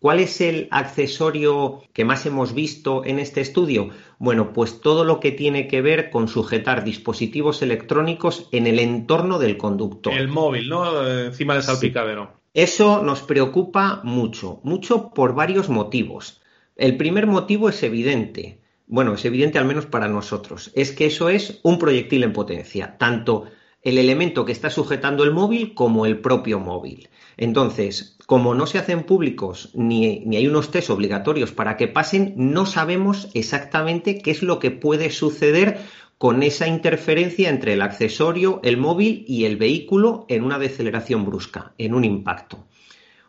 ¿Cuál 0.00 0.18
es 0.18 0.40
el 0.40 0.66
accesorio 0.70 1.82
que 1.92 2.04
más 2.04 2.26
hemos 2.26 2.54
visto 2.54 3.04
en 3.04 3.18
este 3.18 3.40
estudio? 3.40 3.90
Bueno, 4.18 4.52
pues 4.52 4.80
todo 4.80 5.04
lo 5.04 5.20
que 5.20 5.30
tiene 5.30 5.68
que 5.68 5.82
ver 5.82 6.10
con 6.10 6.26
sujetar 6.26 6.84
dispositivos 6.84 7.62
electrónicos 7.62 8.48
en 8.50 8.66
el 8.66 8.78
entorno 8.78 9.38
del 9.38 9.56
conductor. 9.56 10.14
El 10.14 10.28
móvil, 10.28 10.70
¿no? 10.70 11.06
Encima 11.06 11.54
del 11.54 11.62
salpicadero. 11.62 12.32
Eso 12.54 13.02
nos 13.04 13.22
preocupa 13.22 14.00
mucho, 14.02 14.60
mucho 14.64 15.10
por 15.10 15.34
varios 15.34 15.68
motivos. 15.68 16.40
El 16.74 16.96
primer 16.96 17.26
motivo 17.26 17.68
es 17.68 17.82
evidente 17.82 18.59
bueno, 18.90 19.14
es 19.14 19.24
evidente 19.24 19.58
al 19.58 19.66
menos 19.66 19.86
para 19.86 20.08
nosotros, 20.08 20.72
es 20.74 20.90
que 20.90 21.06
eso 21.06 21.28
es 21.28 21.60
un 21.62 21.78
proyectil 21.78 22.24
en 22.24 22.32
potencia, 22.32 22.98
tanto 22.98 23.44
el 23.82 23.98
elemento 23.98 24.44
que 24.44 24.50
está 24.50 24.68
sujetando 24.68 25.22
el 25.22 25.30
móvil 25.30 25.74
como 25.74 26.06
el 26.06 26.18
propio 26.18 26.58
móvil. 26.58 27.08
Entonces, 27.36 28.18
como 28.26 28.52
no 28.54 28.66
se 28.66 28.78
hacen 28.78 29.04
públicos 29.04 29.70
ni, 29.74 30.20
ni, 30.26 30.36
hay 30.36 30.48
unos 30.48 30.72
test 30.72 30.90
obligatorios 30.90 31.52
para 31.52 31.76
que 31.76 31.86
pasen, 31.86 32.34
no 32.36 32.66
sabemos 32.66 33.28
exactamente 33.32 34.18
qué 34.18 34.32
es 34.32 34.42
lo 34.42 34.58
que 34.58 34.72
puede 34.72 35.10
suceder 35.10 35.78
con 36.18 36.42
esa 36.42 36.66
interferencia 36.66 37.48
entre 37.48 37.74
el 37.74 37.82
accesorio, 37.82 38.60
el 38.64 38.76
móvil 38.76 39.24
y 39.26 39.44
el 39.44 39.56
vehículo 39.56 40.26
en 40.28 40.42
una 40.42 40.58
deceleración 40.58 41.24
brusca, 41.24 41.72
en 41.78 41.94
un 41.94 42.04
impacto. 42.04 42.66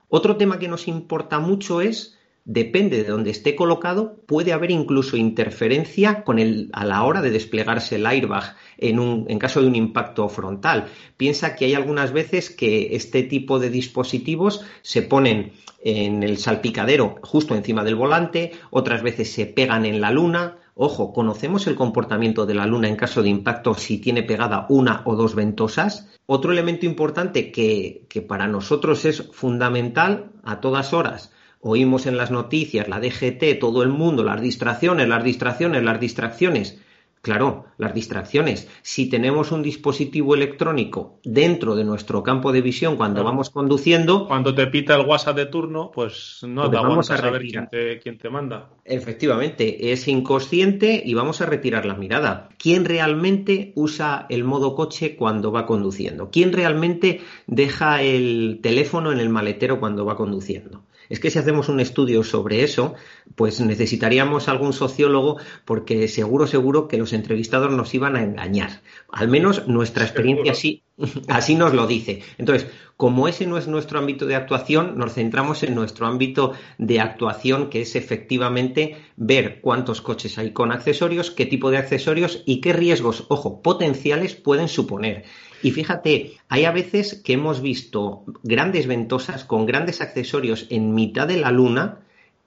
Otro 0.10 0.36
tema 0.38 0.60
que 0.60 0.68
nos 0.68 0.88
importa 0.88 1.40
mucho 1.40 1.82
es 1.82 2.18
depende 2.46 3.04
de 3.04 3.10
donde 3.10 3.30
esté 3.30 3.56
colocado, 3.56 4.18
puede 4.26 4.52
haber 4.52 4.72
incluso 4.72 5.16
interferencia 5.16 6.24
con 6.24 6.40
a 6.74 6.86
la 6.86 7.04
hora 7.04 7.22
de 7.22 7.30
desplegarse 7.30 7.96
el 7.96 8.06
airbag 8.06 8.56
en, 8.78 9.40
caso 9.40 9.62
de 9.62 9.68
un 9.68 9.76
impacto 9.76 10.28
frontal. 10.28 10.88
Piensa 11.18 11.56
que 11.56 11.66
hay 11.66 11.76
algunas 11.76 12.12
veces 12.12 12.50
que 12.50 12.96
este 12.96 13.24
tipo 13.24 13.60
de 13.60 13.70
dispositivos 13.70 14.66
se 14.82 15.04
ponen 15.04 15.54
en 15.84 16.24
el 16.24 16.38
salpicadero 16.38 17.16
justo 17.22 17.56
encima 17.56 17.84
del 17.84 17.96
volante, 17.96 18.54
otras 18.72 19.04
veces 19.04 19.32
se 19.32 19.46
pegan 19.46 19.86
en 19.86 20.02
la 20.02 20.12
luna. 20.12 20.58
Ojo, 20.74 21.14
conocemos 21.14 21.68
el 21.68 21.76
comportamiento 21.76 22.46
de 22.46 22.56
la 22.56 22.66
luna 22.66 22.88
en 22.88 22.96
caso 22.96 23.22
de 23.22 23.30
impacto 23.30 23.76
si 23.76 24.00
tiene 24.00 24.24
pegada 24.24 24.66
una 24.70 25.02
o 25.06 25.16
dos 25.16 25.36
ventosas. 25.36 26.10
Otro 26.26 26.52
elemento 26.52 26.86
importante 26.88 27.52
que 27.52 28.26
para 28.28 28.48
nosotros 28.48 29.06
es 29.06 29.30
fundamental 29.32 30.32
a 30.44 30.60
todas 30.60 30.94
horas 30.94 31.32
oímos 31.62 32.06
en 32.06 32.18
las 32.18 32.32
noticias, 32.32 32.88
la 32.88 33.00
DGT, 33.00 33.60
todo 33.60 33.84
el 33.84 33.90
mundo, 33.90 34.24
las 34.24 34.42
distracciones, 34.42 35.08
las 35.08 35.24
distracciones, 35.24 35.84
las 35.84 36.00
distracciones. 36.00 36.82
Claro, 37.22 37.66
las 37.78 37.94
distracciones. 37.94 38.68
Si 38.82 39.08
tenemos 39.08 39.52
un 39.52 39.62
dispositivo 39.62 40.34
electrónico 40.34 41.20
dentro 41.24 41.76
de 41.76 41.84
nuestro 41.84 42.24
campo 42.24 42.52
de 42.52 42.64
visión 42.64 42.98
cuando 42.98 43.24
vamos 43.24 43.52
conduciendo. 43.52 44.28
Cuando 44.28 44.56
te 44.56 44.66
pita 44.66 44.96
el 44.96 45.06
WhatsApp 45.06 45.36
de 45.36 45.46
turno, 45.46 45.92
pues 45.94 46.40
no 46.48 46.68
te 46.68 46.78
vamos 46.78 47.12
a 47.12 47.18
saber 47.18 47.44
quién 47.44 47.68
te, 47.70 48.00
quién 48.00 48.18
te 48.18 48.32
manda. 48.32 48.70
Efectivamente, 48.84 49.92
es 49.92 50.08
inconsciente 50.08 51.04
y 51.06 51.14
vamos 51.14 51.42
a 51.42 51.46
retirar 51.46 51.86
la 51.86 51.94
mirada. 51.94 52.50
¿Quién 52.58 52.86
realmente 52.86 53.72
usa 53.76 54.26
el 54.30 54.44
modo 54.44 54.74
coche 54.74 55.16
cuando 55.16 55.52
va 55.52 55.68
conduciendo? 55.68 56.32
¿Quién 56.32 56.52
realmente 56.52 57.22
deja 57.46 58.02
el 58.02 58.62
teléfono 58.64 59.12
en 59.12 59.20
el 59.20 59.30
maletero 59.30 59.80
cuando 59.80 60.06
va 60.06 60.18
conduciendo? 60.18 60.86
Es 61.12 61.20
que 61.20 61.30
si 61.30 61.38
hacemos 61.38 61.68
un 61.68 61.82
estudio 61.82 62.24
sobre 62.24 62.64
eso, 62.64 62.96
pues 63.36 63.60
necesitaríamos 63.60 64.48
algún 64.48 64.72
sociólogo 64.72 65.40
porque 65.66 66.08
seguro, 66.08 66.48
seguro 66.48 66.88
que 66.88 66.98
los 66.98 67.12
entrevistados 67.12 67.70
nos 67.70 67.94
iban 67.94 68.16
a 68.16 68.24
engañar. 68.24 68.82
Al 69.12 69.28
menos 69.28 69.68
nuestra 69.68 70.06
experiencia 70.06 70.54
así, 70.54 70.84
así 71.28 71.56
nos 71.56 71.74
lo 71.74 71.88
dice. 71.88 72.22
Entonces, 72.38 72.68
como 72.98 73.28
ese 73.28 73.48
no 73.48 73.58
es 73.58 73.68
nuestro 73.68 74.00
ámbito 74.00 74.26
de 74.26 74.36
actuación, 74.36 74.98
nos 74.98 75.14
centramos 75.14 75.64
en 75.64 75.74
nuestro 75.74 76.06
ámbito 76.06 76.54
de 76.78 77.00
actuación, 77.00 77.70
que 77.70 77.82
es 77.82 77.96
efectivamente 77.96 78.98
ver 79.16 79.60
cuántos 79.62 80.02
coches 80.02 80.38
hay 80.38 80.52
con 80.52 80.72
accesorios, 80.72 81.32
qué 81.32 81.46
tipo 81.46 81.72
de 81.72 81.78
accesorios 81.78 82.44
y 82.46 82.62
qué 82.62 82.74
riesgos, 82.74 83.26
ojo, 83.30 83.62
potenciales 83.62 84.36
pueden 84.36 84.68
suponer. 84.68 85.24
Y 85.64 85.72
fíjate, 85.72 86.38
hay 86.48 86.66
a 86.66 86.72
veces 86.72 87.22
que 87.24 87.34
hemos 87.34 87.62
visto 87.62 88.24
grandes 88.44 88.88
ventosas 88.88 89.46
con 89.46 89.66
grandes 89.66 90.02
accesorios 90.02 90.68
en 90.70 90.94
mitad 90.94 91.28
de 91.28 91.38
la 91.38 91.52
luna 91.52 92.02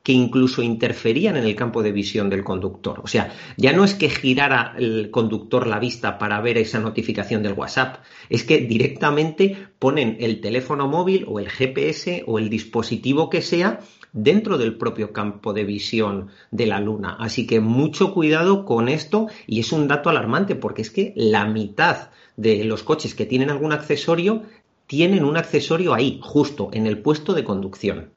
que 0.04 0.12
incluso 0.12 0.62
interferían 0.62 1.38
en 1.38 1.44
el 1.44 1.56
campo 1.56 1.82
de 1.82 1.90
visión 1.90 2.28
del 2.28 2.44
conductor. 2.44 3.00
O 3.02 3.06
sea, 3.06 3.32
ya 3.56 3.72
no 3.72 3.84
es 3.84 3.94
que 3.94 4.10
girara 4.10 4.74
el 4.76 5.10
conductor 5.10 5.66
la 5.66 5.78
vista 5.78 6.18
para 6.18 6.42
ver 6.42 6.58
esa 6.58 6.78
notificación 6.78 7.42
del 7.42 7.54
WhatsApp, 7.54 8.04
es 8.28 8.44
que 8.44 8.58
directamente 8.58 9.56
ponen 9.78 10.18
el 10.20 10.42
teléfono 10.42 10.88
móvil 10.88 11.24
o 11.26 11.40
el 11.40 11.48
GPS 11.48 12.22
o 12.26 12.38
el 12.38 12.50
dispositivo 12.50 13.30
que 13.30 13.40
sea 13.40 13.80
dentro 14.12 14.58
del 14.58 14.76
propio 14.76 15.10
campo 15.10 15.54
de 15.54 15.64
visión 15.64 16.28
de 16.50 16.66
la 16.66 16.80
Luna. 16.80 17.16
Así 17.18 17.46
que 17.46 17.60
mucho 17.60 18.12
cuidado 18.12 18.66
con 18.66 18.90
esto 18.90 19.28
y 19.46 19.60
es 19.60 19.72
un 19.72 19.88
dato 19.88 20.10
alarmante 20.10 20.54
porque 20.54 20.82
es 20.82 20.90
que 20.90 21.14
la 21.16 21.46
mitad 21.46 22.10
de 22.36 22.62
los 22.64 22.82
coches 22.82 23.14
que 23.14 23.24
tienen 23.24 23.48
algún 23.48 23.72
accesorio 23.72 24.42
tienen 24.86 25.24
un 25.24 25.38
accesorio 25.38 25.94
ahí, 25.94 26.20
justo 26.22 26.68
en 26.74 26.86
el 26.86 26.98
puesto 26.98 27.32
de 27.32 27.42
conducción. 27.42 28.10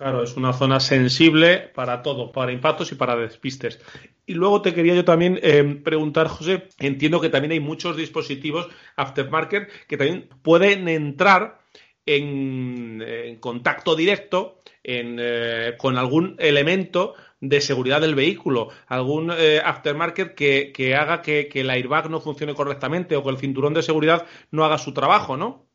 Claro, 0.00 0.22
es 0.22 0.34
una 0.34 0.54
zona 0.54 0.80
sensible 0.80 1.58
para 1.58 2.00
todo, 2.00 2.32
para 2.32 2.52
impactos 2.52 2.90
y 2.90 2.94
para 2.94 3.16
despistes. 3.16 3.78
Y 4.24 4.32
luego 4.32 4.62
te 4.62 4.72
quería 4.72 4.94
yo 4.94 5.04
también 5.04 5.38
eh, 5.42 5.62
preguntar, 5.84 6.26
José, 6.28 6.68
entiendo 6.78 7.20
que 7.20 7.28
también 7.28 7.52
hay 7.52 7.60
muchos 7.60 7.98
dispositivos 7.98 8.70
aftermarket 8.96 9.68
que 9.86 9.98
también 9.98 10.30
pueden 10.40 10.88
entrar 10.88 11.60
en, 12.06 13.36
contacto 13.40 13.94
directo 13.94 14.62
eh, 14.82 15.74
con 15.76 15.98
algún 15.98 16.34
elemento 16.38 17.12
de 17.42 17.60
seguridad 17.60 18.00
del 18.00 18.14
vehículo, 18.14 18.68
algún 18.86 19.30
eh, 19.36 19.60
aftermarket 19.62 20.34
que, 20.34 20.72
que 20.72 20.94
haga 20.94 21.20
que, 21.20 21.46
que, 21.46 21.60
el 21.60 21.68
airbag 21.68 22.08
no 22.08 22.22
funcione 22.22 22.54
correctamente 22.54 23.16
o 23.16 23.22
que 23.22 23.28
el 23.28 23.36
cinturón 23.36 23.74
de 23.74 23.82
seguridad 23.82 24.26
no 24.50 24.64
haga 24.64 24.78
su 24.78 24.94
trabajo, 24.94 25.36
¿no? 25.36 25.69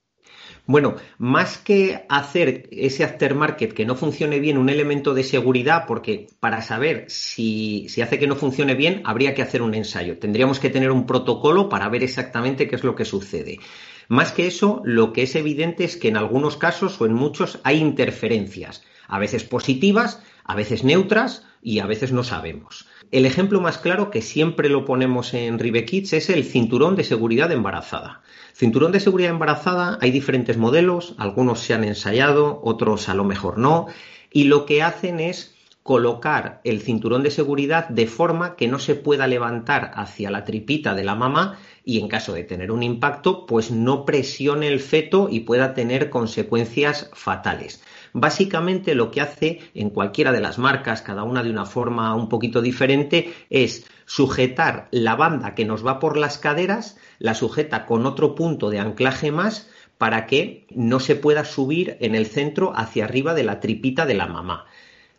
Bueno, 0.67 0.95
más 1.19 1.59
que 1.59 2.05
hacer 2.09 2.67
ese 2.71 3.03
aftermarket 3.03 3.73
que 3.73 3.85
no 3.85 3.95
funcione 3.95 4.39
bien 4.39 4.57
un 4.57 4.69
elemento 4.69 5.13
de 5.13 5.23
seguridad, 5.23 5.85
porque 5.87 6.27
para 6.39 6.63
saber 6.63 7.05
si, 7.07 7.85
si 7.87 8.01
hace 8.01 8.17
que 8.17 8.25
no 8.25 8.35
funcione 8.35 8.73
bien, 8.73 9.03
habría 9.05 9.35
que 9.35 9.43
hacer 9.43 9.61
un 9.61 9.75
ensayo. 9.75 10.17
Tendríamos 10.17 10.59
que 10.59 10.71
tener 10.71 10.91
un 10.91 11.05
protocolo 11.05 11.69
para 11.69 11.87
ver 11.89 12.01
exactamente 12.01 12.67
qué 12.67 12.75
es 12.75 12.83
lo 12.83 12.95
que 12.95 13.05
sucede. 13.05 13.59
Más 14.07 14.31
que 14.31 14.47
eso, 14.47 14.81
lo 14.85 15.13
que 15.13 15.23
es 15.23 15.35
evidente 15.35 15.83
es 15.83 15.97
que 15.97 16.07
en 16.07 16.17
algunos 16.17 16.57
casos 16.57 16.99
o 16.99 17.05
en 17.05 17.13
muchos 17.13 17.59
hay 17.63 17.77
interferencias, 17.77 18.83
a 19.07 19.19
veces 19.19 19.43
positivas, 19.43 20.23
a 20.43 20.55
veces 20.55 20.83
neutras 20.83 21.43
y 21.61 21.79
a 21.79 21.85
veces 21.85 22.11
no 22.11 22.23
sabemos. 22.23 22.87
El 23.11 23.25
ejemplo 23.25 23.61
más 23.61 23.77
claro 23.77 24.09
que 24.09 24.21
siempre 24.21 24.69
lo 24.69 24.83
ponemos 24.83 25.33
en 25.33 25.59
Ribekits 25.59 26.13
es 26.13 26.29
el 26.29 26.43
cinturón 26.43 26.95
de 26.95 27.03
seguridad 27.03 27.51
embarazada. 27.51 28.21
Cinturón 28.53 28.91
de 28.91 28.99
seguridad 28.99 29.31
embarazada 29.31 29.97
hay 30.01 30.11
diferentes 30.11 30.57
modelos, 30.57 31.13
algunos 31.17 31.59
se 31.59 31.73
han 31.73 31.83
ensayado, 31.83 32.61
otros 32.63 33.07
a 33.09 33.13
lo 33.13 33.23
mejor 33.23 33.57
no, 33.57 33.87
y 34.31 34.45
lo 34.45 34.65
que 34.65 34.81
hacen 34.81 35.19
es 35.19 35.55
colocar 35.83 36.61
el 36.63 36.81
cinturón 36.81 37.21
de 37.21 37.29
seguridad 37.29 37.87
de 37.89 38.07
forma 38.07 38.55
que 38.55 38.67
no 38.67 38.79
se 38.79 38.95
pueda 38.95 39.27
levantar 39.27 39.91
hacia 39.93 40.31
la 40.31 40.43
tripita 40.43 40.95
de 40.95 41.03
la 41.03 41.13
mamá 41.13 41.59
y 41.83 41.99
en 41.99 42.07
caso 42.07 42.33
de 42.33 42.43
tener 42.43 42.71
un 42.71 42.81
impacto, 42.81 43.45
pues 43.45 43.69
no 43.69 44.03
presione 44.03 44.67
el 44.67 44.79
feto 44.79 45.27
y 45.29 45.41
pueda 45.41 45.75
tener 45.75 46.09
consecuencias 46.09 47.11
fatales. 47.13 47.83
Básicamente 48.17 48.95
lo 48.95 49.11
que 49.11 49.19
hace 49.19 49.59
en 49.73 49.89
cualquiera 49.89 50.31
de 50.31 50.39
las 50.39 50.57
marcas, 50.57 51.01
cada 51.01 51.23
una 51.23 51.43
de 51.43 51.49
una 51.49 51.65
forma 51.65 52.15
un 52.15 52.29
poquito 52.29 52.61
diferente, 52.61 53.33
es 53.49 53.85
sujetar 54.05 54.87
la 54.91 55.17
banda 55.17 55.53
que 55.53 55.65
nos 55.65 55.85
va 55.85 55.99
por 55.99 56.15
las 56.15 56.37
caderas, 56.37 56.97
la 57.19 57.35
sujeta 57.35 57.85
con 57.85 58.05
otro 58.05 58.33
punto 58.33 58.69
de 58.69 58.79
anclaje 58.79 59.33
más 59.33 59.69
para 59.97 60.27
que 60.27 60.65
no 60.69 61.01
se 61.01 61.17
pueda 61.17 61.43
subir 61.43 61.97
en 61.99 62.15
el 62.15 62.27
centro 62.27 62.71
hacia 62.73 63.03
arriba 63.03 63.33
de 63.33 63.43
la 63.43 63.59
tripita 63.59 64.05
de 64.05 64.13
la 64.13 64.27
mamá. 64.27 64.65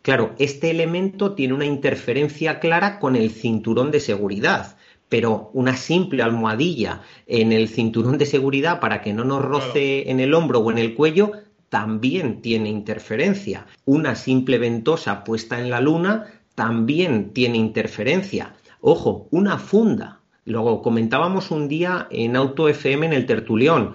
Claro, 0.01 0.33
este 0.39 0.71
elemento 0.71 1.35
tiene 1.35 1.53
una 1.53 1.65
interferencia 1.65 2.59
clara 2.59 2.97
con 2.97 3.15
el 3.15 3.29
cinturón 3.29 3.91
de 3.91 3.99
seguridad, 3.99 4.75
pero 5.07 5.51
una 5.53 5.77
simple 5.77 6.23
almohadilla 6.23 7.01
en 7.27 7.51
el 7.51 7.67
cinturón 7.67 8.17
de 8.17 8.25
seguridad 8.25 8.79
para 8.79 9.03
que 9.03 9.13
no 9.13 9.23
nos 9.23 9.45
roce 9.45 10.09
en 10.09 10.19
el 10.19 10.33
hombro 10.33 10.61
o 10.61 10.71
en 10.71 10.79
el 10.79 10.95
cuello 10.95 11.33
también 11.69 12.41
tiene 12.41 12.69
interferencia. 12.69 13.65
Una 13.85 14.15
simple 14.15 14.57
ventosa 14.57 15.23
puesta 15.23 15.59
en 15.59 15.69
la 15.69 15.81
luna 15.81 16.25
también 16.55 17.33
tiene 17.33 17.57
interferencia. 17.57 18.55
Ojo, 18.81 19.27
una 19.31 19.57
funda. 19.57 20.21
Luego 20.45 20.81
comentábamos 20.81 21.51
un 21.51 21.67
día 21.67 22.07
en 22.09 22.35
Auto 22.35 22.69
FM 22.69 23.07
en 23.07 23.13
el 23.13 23.25
tertulión. 23.25 23.93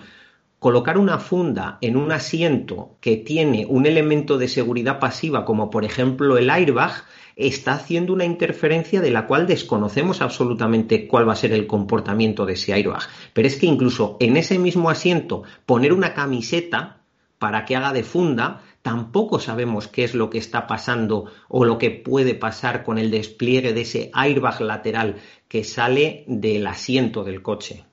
Colocar 0.58 0.98
una 0.98 1.18
funda 1.18 1.78
en 1.80 1.96
un 1.96 2.12
asiento 2.12 2.96
que 3.00 3.16
tiene 3.16 3.66
un 3.66 3.86
elemento 3.86 4.38
de 4.38 4.48
seguridad 4.48 5.00
pasiva, 5.00 5.44
como 5.44 5.70
por 5.70 5.84
ejemplo 5.84 6.38
el 6.38 6.50
airbag, 6.50 7.04
está 7.34 7.72
haciendo 7.72 8.12
una 8.12 8.24
interferencia 8.24 9.00
de 9.00 9.10
la 9.10 9.26
cual 9.26 9.46
desconocemos 9.46 10.20
absolutamente 10.20 11.08
cuál 11.08 11.28
va 11.28 11.32
a 11.32 11.36
ser 11.36 11.52
el 11.52 11.66
comportamiento 11.66 12.46
de 12.46 12.52
ese 12.52 12.74
airbag. 12.74 13.02
Pero 13.32 13.48
es 13.48 13.56
que 13.56 13.66
incluso 13.66 14.16
en 14.20 14.36
ese 14.36 14.58
mismo 14.58 14.90
asiento 14.90 15.42
poner 15.66 15.92
una 15.92 16.14
camiseta 16.14 17.01
para 17.42 17.64
que 17.64 17.74
haga 17.74 17.92
de 17.92 18.04
funda, 18.04 18.62
tampoco 18.82 19.40
sabemos 19.40 19.88
qué 19.88 20.04
es 20.04 20.14
lo 20.14 20.30
que 20.30 20.38
está 20.38 20.68
pasando 20.68 21.24
o 21.48 21.64
lo 21.64 21.76
que 21.76 21.90
puede 21.90 22.36
pasar 22.36 22.84
con 22.84 22.98
el 22.98 23.10
despliegue 23.10 23.72
de 23.72 23.80
ese 23.80 24.12
airbag 24.14 24.60
lateral 24.60 25.16
que 25.48 25.64
sale 25.64 26.22
del 26.28 26.64
asiento 26.68 27.24
del 27.24 27.42
coche. 27.42 27.84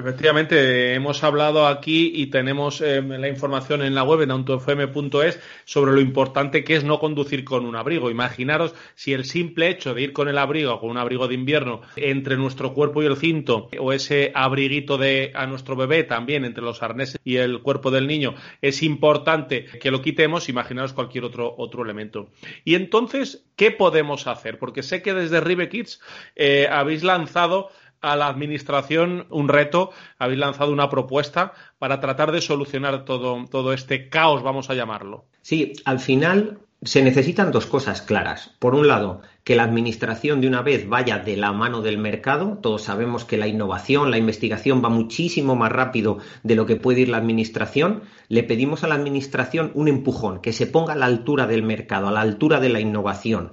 Efectivamente, 0.00 0.94
hemos 0.94 1.22
hablado 1.22 1.66
aquí 1.66 2.10
y 2.14 2.28
tenemos 2.28 2.80
eh, 2.80 3.02
la 3.02 3.28
información 3.28 3.82
en 3.82 3.94
la 3.94 4.02
web 4.02 4.22
en 4.22 4.30
autofm.es 4.30 5.38
sobre 5.66 5.92
lo 5.92 6.00
importante 6.00 6.64
que 6.64 6.76
es 6.76 6.84
no 6.84 6.98
conducir 6.98 7.44
con 7.44 7.66
un 7.66 7.76
abrigo. 7.76 8.10
Imaginaros 8.10 8.74
si 8.94 9.12
el 9.12 9.26
simple 9.26 9.68
hecho 9.68 9.92
de 9.92 10.00
ir 10.00 10.14
con 10.14 10.28
el 10.28 10.38
abrigo, 10.38 10.80
con 10.80 10.88
un 10.88 10.96
abrigo 10.96 11.28
de 11.28 11.34
invierno, 11.34 11.82
entre 11.96 12.38
nuestro 12.38 12.72
cuerpo 12.72 13.02
y 13.02 13.06
el 13.06 13.18
cinto, 13.18 13.68
o 13.78 13.92
ese 13.92 14.32
abriguito 14.34 14.96
de 14.96 15.32
a 15.34 15.46
nuestro 15.46 15.76
bebé 15.76 16.02
también 16.04 16.46
entre 16.46 16.64
los 16.64 16.82
arneses 16.82 17.20
y 17.22 17.36
el 17.36 17.60
cuerpo 17.60 17.90
del 17.90 18.06
niño, 18.06 18.34
es 18.62 18.82
importante 18.82 19.66
que 19.66 19.90
lo 19.90 20.00
quitemos, 20.00 20.48
imaginaros 20.48 20.94
cualquier 20.94 21.24
otro, 21.24 21.54
otro 21.58 21.84
elemento. 21.84 22.30
Y 22.64 22.74
entonces, 22.74 23.44
¿qué 23.54 23.70
podemos 23.70 24.26
hacer? 24.26 24.58
Porque 24.58 24.82
sé 24.82 25.02
que 25.02 25.12
desde 25.12 25.42
Rive 25.42 25.68
Kids 25.68 26.00
eh, 26.36 26.68
habéis 26.70 27.02
lanzado 27.02 27.68
a 28.00 28.16
la 28.16 28.28
Administración 28.28 29.26
un 29.30 29.48
reto, 29.48 29.90
habéis 30.18 30.40
lanzado 30.40 30.72
una 30.72 30.88
propuesta 30.88 31.52
para 31.78 32.00
tratar 32.00 32.32
de 32.32 32.40
solucionar 32.40 33.04
todo, 33.04 33.44
todo 33.50 33.72
este 33.72 34.08
caos, 34.08 34.42
vamos 34.42 34.70
a 34.70 34.74
llamarlo. 34.74 35.24
Sí, 35.42 35.72
al 35.84 36.00
final 36.00 36.58
se 36.82 37.02
necesitan 37.02 37.52
dos 37.52 37.66
cosas 37.66 38.00
claras. 38.00 38.56
Por 38.58 38.74
un 38.74 38.88
lado, 38.88 39.20
que 39.44 39.54
la 39.54 39.64
administración 39.64 40.40
de 40.40 40.48
una 40.48 40.62
vez 40.62 40.88
vaya 40.88 41.18
de 41.18 41.36
la 41.36 41.52
mano 41.52 41.82
del 41.82 41.98
mercado. 41.98 42.58
Todos 42.62 42.82
sabemos 42.82 43.24
que 43.24 43.36
la 43.36 43.48
innovación, 43.48 44.10
la 44.10 44.16
investigación 44.16 44.82
va 44.82 44.88
muchísimo 44.88 45.56
más 45.56 45.72
rápido 45.72 46.18
de 46.42 46.54
lo 46.54 46.66
que 46.66 46.76
puede 46.76 47.00
ir 47.00 47.08
la 47.10 47.18
administración. 47.18 48.02
Le 48.28 48.44
pedimos 48.44 48.82
a 48.82 48.88
la 48.88 48.94
administración 48.94 49.72
un 49.74 49.88
empujón, 49.88 50.40
que 50.40 50.52
se 50.54 50.66
ponga 50.66 50.94
a 50.94 50.96
la 50.96 51.06
altura 51.06 51.46
del 51.46 51.62
mercado, 51.62 52.08
a 52.08 52.12
la 52.12 52.22
altura 52.22 52.60
de 52.60 52.70
la 52.70 52.80
innovación. 52.80 53.52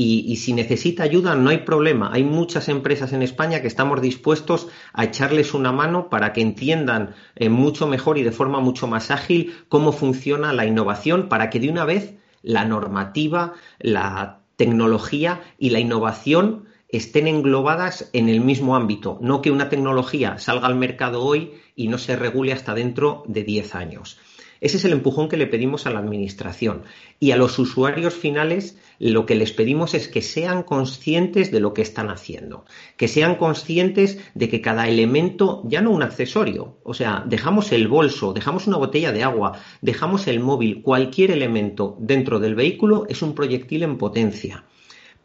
Y, 0.00 0.36
si 0.36 0.52
necesita 0.52 1.02
ayuda, 1.02 1.34
no 1.34 1.50
hay 1.50 1.58
problema. 1.58 2.10
Hay 2.12 2.22
muchas 2.22 2.68
empresas 2.68 3.12
en 3.12 3.20
España 3.20 3.62
que 3.62 3.66
estamos 3.66 4.00
dispuestos 4.00 4.68
a 4.92 5.02
echarles 5.02 5.54
una 5.54 5.72
mano 5.72 6.08
para 6.08 6.32
que 6.32 6.40
entiendan 6.40 7.16
eh, 7.34 7.48
mucho 7.48 7.88
mejor 7.88 8.16
y 8.16 8.22
de 8.22 8.30
forma 8.30 8.60
mucho 8.60 8.86
más 8.86 9.10
ágil 9.10 9.56
cómo 9.68 9.90
funciona 9.90 10.52
la 10.52 10.66
innovación, 10.66 11.28
para 11.28 11.50
que 11.50 11.58
de 11.58 11.68
una 11.68 11.84
vez 11.84 12.14
la 12.42 12.64
normativa, 12.64 13.54
la 13.80 14.42
tecnología 14.54 15.40
y 15.58 15.70
la 15.70 15.80
innovación 15.80 16.66
estén 16.88 17.26
englobadas 17.26 18.08
en 18.12 18.28
el 18.28 18.40
mismo 18.40 18.76
ámbito, 18.76 19.18
no 19.20 19.42
que 19.42 19.50
una 19.50 19.68
tecnología 19.68 20.38
salga 20.38 20.68
al 20.68 20.76
mercado 20.76 21.24
hoy 21.24 21.54
y 21.74 21.88
no 21.88 21.98
se 21.98 22.14
regule 22.14 22.52
hasta 22.52 22.72
dentro 22.72 23.24
de 23.26 23.42
10 23.42 23.74
años. 23.74 24.20
Ese 24.60 24.76
es 24.78 24.84
el 24.84 24.92
empujón 24.92 25.28
que 25.28 25.36
le 25.36 25.46
pedimos 25.46 25.86
a 25.86 25.90
la 25.90 26.00
Administración. 26.00 26.82
Y 27.20 27.30
a 27.30 27.36
los 27.36 27.58
usuarios 27.58 28.14
finales 28.14 28.76
lo 28.98 29.26
que 29.26 29.34
les 29.34 29.52
pedimos 29.52 29.94
es 29.94 30.08
que 30.08 30.22
sean 30.22 30.62
conscientes 30.62 31.50
de 31.50 31.60
lo 31.60 31.74
que 31.74 31.82
están 31.82 32.10
haciendo, 32.10 32.64
que 32.96 33.08
sean 33.08 33.36
conscientes 33.36 34.18
de 34.34 34.48
que 34.48 34.60
cada 34.60 34.88
elemento, 34.88 35.62
ya 35.64 35.80
no 35.80 35.90
un 35.90 36.02
accesorio, 36.02 36.78
o 36.82 36.94
sea, 36.94 37.24
dejamos 37.26 37.72
el 37.72 37.88
bolso, 37.88 38.32
dejamos 38.32 38.66
una 38.66 38.76
botella 38.76 39.12
de 39.12 39.22
agua, 39.22 39.60
dejamos 39.80 40.26
el 40.26 40.40
móvil, 40.40 40.82
cualquier 40.82 41.30
elemento 41.30 41.96
dentro 42.00 42.40
del 42.40 42.54
vehículo 42.54 43.06
es 43.08 43.22
un 43.22 43.34
proyectil 43.34 43.82
en 43.84 43.98
potencia, 43.98 44.64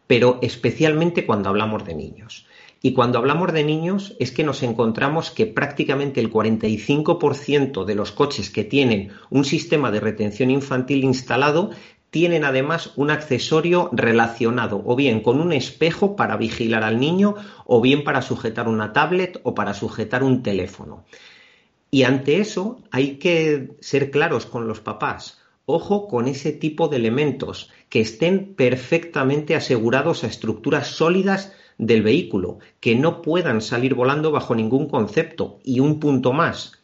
pero 0.08 0.40
especialmente 0.42 1.25
cuando 1.25 1.50
hablamos 1.50 1.86
de 1.86 1.96
niños. 1.96 2.46
Y 2.86 2.92
cuando 2.92 3.18
hablamos 3.18 3.54
de 3.54 3.63
niños 3.63 4.13
es 4.20 4.34
que 4.34 4.44
nos 4.44 4.62
encontramos 4.62 5.32
que 5.32 5.46
prácticamente 5.46 6.20
el 6.20 6.30
45% 6.30 7.86
de 7.86 7.96
los 7.96 8.12
coches 8.12 8.50
que 8.50 8.66
tienen 8.66 9.13
un 9.30 9.46
sistema 9.46 9.90
de 9.90 10.02
retención 10.02 10.52
infantil 10.52 11.06
instalado 11.06 11.70
tienen 12.10 12.44
además 12.44 12.92
un 12.98 13.10
accesorio 13.10 13.90
relacionado 13.94 14.84
o 14.86 14.98
bien 14.98 15.22
con 15.22 15.40
un 15.40 15.54
espejo 15.54 16.18
para 16.18 16.36
vigilar 16.36 16.84
al 16.84 17.00
niño 17.00 17.36
o 17.66 17.80
bien 17.80 18.04
para 18.04 18.22
sujetar 18.22 18.68
una 18.68 18.92
tablet 18.92 19.40
o 19.44 19.56
para 19.56 19.74
sujetar 19.74 20.22
un 20.22 20.44
teléfono. 20.44 21.06
Y 21.90 22.04
ante 22.04 22.42
eso 22.42 22.82
hay 22.92 23.16
que 23.16 23.78
ser 23.80 24.12
claros 24.12 24.46
con 24.46 24.68
los 24.68 24.82
papás. 24.82 25.40
Ojo 25.66 26.10
con 26.10 26.28
ese 26.28 26.52
tipo 26.52 26.90
de 26.90 26.98
elementos, 26.98 27.72
que 27.88 28.02
estén 28.02 28.56
perfectamente 28.56 29.56
asegurados 29.56 30.25
a 30.25 30.28
estructuras 30.28 30.88
sólidas 30.88 31.54
del 31.77 32.03
vehículo, 32.03 32.60
que 32.80 32.96
no 32.96 33.22
puedan 33.22 33.62
salir 33.62 33.94
volando 33.96 34.32
bajo 34.32 34.56
ningún 34.56 34.88
concepto. 34.88 35.60
Y 35.63 35.80
un 35.80 36.00
punto 36.00 36.34
más, 36.34 36.84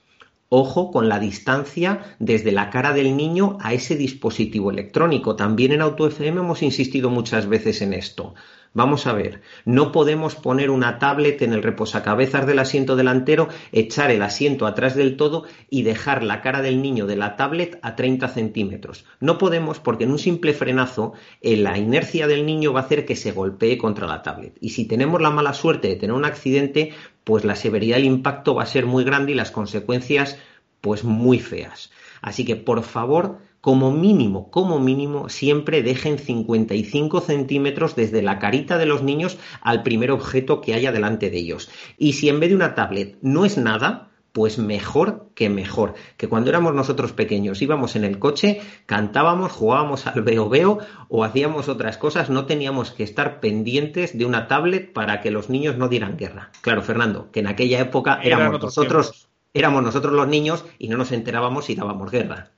ojo 0.50 0.92
con 0.92 1.10
la 1.10 1.20
distancia 1.20 2.16
desde 2.20 2.52
la 2.52 2.70
cara 2.70 2.94
del 2.94 3.16
niño 3.16 3.58
a 3.62 3.74
ese 3.74 3.96
dispositivo 3.96 4.72
electrónico. 4.72 5.36
También 5.36 5.72
en 5.72 5.82
AutoFM 5.82 6.40
hemos 6.40 6.62
insistido 6.64 7.10
muchas 7.10 7.48
veces 7.48 7.82
en 7.82 7.94
esto. 7.94 8.34
Vamos 8.74 9.08
a 9.08 9.14
ver, 9.14 9.42
no 9.66 9.92
podemos 9.92 10.36
poner 10.36 10.70
una 10.70 11.00
tablet 11.00 11.42
en 11.42 11.54
el 11.54 11.64
reposacabezas 11.64 12.46
del 12.46 12.60
asiento 12.60 12.96
delantero, 12.96 13.50
echar 13.72 14.12
el 14.12 14.22
asiento 14.22 14.68
atrás 14.68 14.96
del 14.96 15.18
todo 15.18 15.46
y 15.72 15.82
dejar 15.82 16.22
la 16.24 16.42
cara 16.42 16.62
del 16.62 16.80
niño 16.82 17.08
de 17.08 17.16
la 17.16 17.36
tablet 17.36 17.80
a 17.82 17.96
30 17.96 18.28
centímetros. 18.28 19.06
No 19.20 19.40
podemos 19.40 19.80
porque 19.80 20.04
en 20.04 20.12
un 20.12 20.20
simple 20.20 20.54
frenazo 20.54 21.14
eh, 21.42 21.58
la 21.58 21.80
inercia 21.80 22.28
del 22.28 22.46
niño 22.46 22.72
va 22.72 22.82
a 22.82 22.84
hacer 22.84 23.06
que 23.06 23.16
se 23.16 23.32
golpee 23.32 23.80
contra 23.80 24.06
la 24.06 24.22
tablet. 24.22 24.56
Y 24.62 24.70
si 24.70 24.86
tenemos 24.86 25.20
la 25.20 25.32
mala 25.32 25.54
suerte 25.54 25.88
de 25.88 25.96
tener 25.96 26.16
un 26.16 26.26
accidente, 26.26 26.94
pues 27.24 27.46
la 27.46 27.56
severidad 27.56 27.98
del 27.98 28.06
impacto 28.06 28.54
va 28.54 28.64
a 28.64 28.68
ser 28.68 28.86
muy 28.86 29.04
grande 29.04 29.32
y 29.32 29.36
las 29.36 29.50
consecuencias 29.50 30.38
pues 30.80 31.04
muy 31.04 31.40
feas. 31.40 31.92
Así 32.22 32.46
que 32.46 32.56
por 32.56 32.84
favor 32.84 33.40
como 33.62 33.92
mínimo, 33.92 34.50
como 34.52 34.80
mínimo, 34.80 35.30
siempre 35.30 35.84
dejen 35.84 36.18
55 36.18 37.22
centímetros 37.22 37.96
desde 37.96 38.22
la 38.22 38.40
carita 38.40 38.78
de 38.78 38.86
los 38.86 39.04
niños 39.04 39.38
al 39.62 39.84
primer 39.84 40.12
objeto 40.12 40.62
que 40.62 40.74
haya 40.74 40.92
delante 40.92 41.30
de 41.30 41.38
ellos. 41.38 41.70
Y 41.98 42.14
si 42.14 42.30
en 42.30 42.40
vez 42.40 42.50
de 42.50 42.56
una 42.56 42.76
tablet 42.76 43.18
no 43.22 43.46
es 43.46 43.58
nada, 43.58 44.10
pues 44.32 44.58
mejor 44.58 45.30
que 45.36 45.50
mejor. 45.50 45.96
Que 46.18 46.28
cuando 46.28 46.50
éramos 46.50 46.74
nosotros 46.74 47.14
pequeños 47.14 47.62
íbamos 47.62 47.96
en 47.96 48.04
el 48.04 48.20
coche, 48.20 48.62
cantábamos, 48.86 49.52
jugábamos 49.52 50.08
al 50.08 50.22
veo 50.22 50.50
veo 50.50 50.80
o 51.08 51.24
hacíamos 51.24 51.68
otras 51.68 51.98
cosas, 51.98 52.30
no 52.30 52.46
teníamos 52.46 52.92
que 52.92 53.04
estar 53.04 53.40
pendientes 53.40 54.18
de 54.18 54.26
una 54.26 54.48
tablet 54.48 54.94
para 54.94 55.22
que 55.22 55.32
los 55.32 55.50
niños 55.50 55.78
no 55.78 55.90
dieran 55.90 56.18
guerra. 56.18 56.52
Claro, 56.62 56.82
Fernando, 56.82 57.32
que 57.32 57.40
en 57.42 57.48
aquella 57.48 57.80
época 57.80 58.20
éramos 58.24 58.62
nosotros, 58.62 59.30
éramos 59.54 59.84
nosotros 59.84 60.14
los 60.14 60.28
niños 60.28 60.66
y 60.78 60.88
no 60.90 60.98
nos 60.98 61.12
enterábamos 61.12 61.66
si 61.66 61.76
dábamos 61.76 62.12
guerra. 62.12 62.52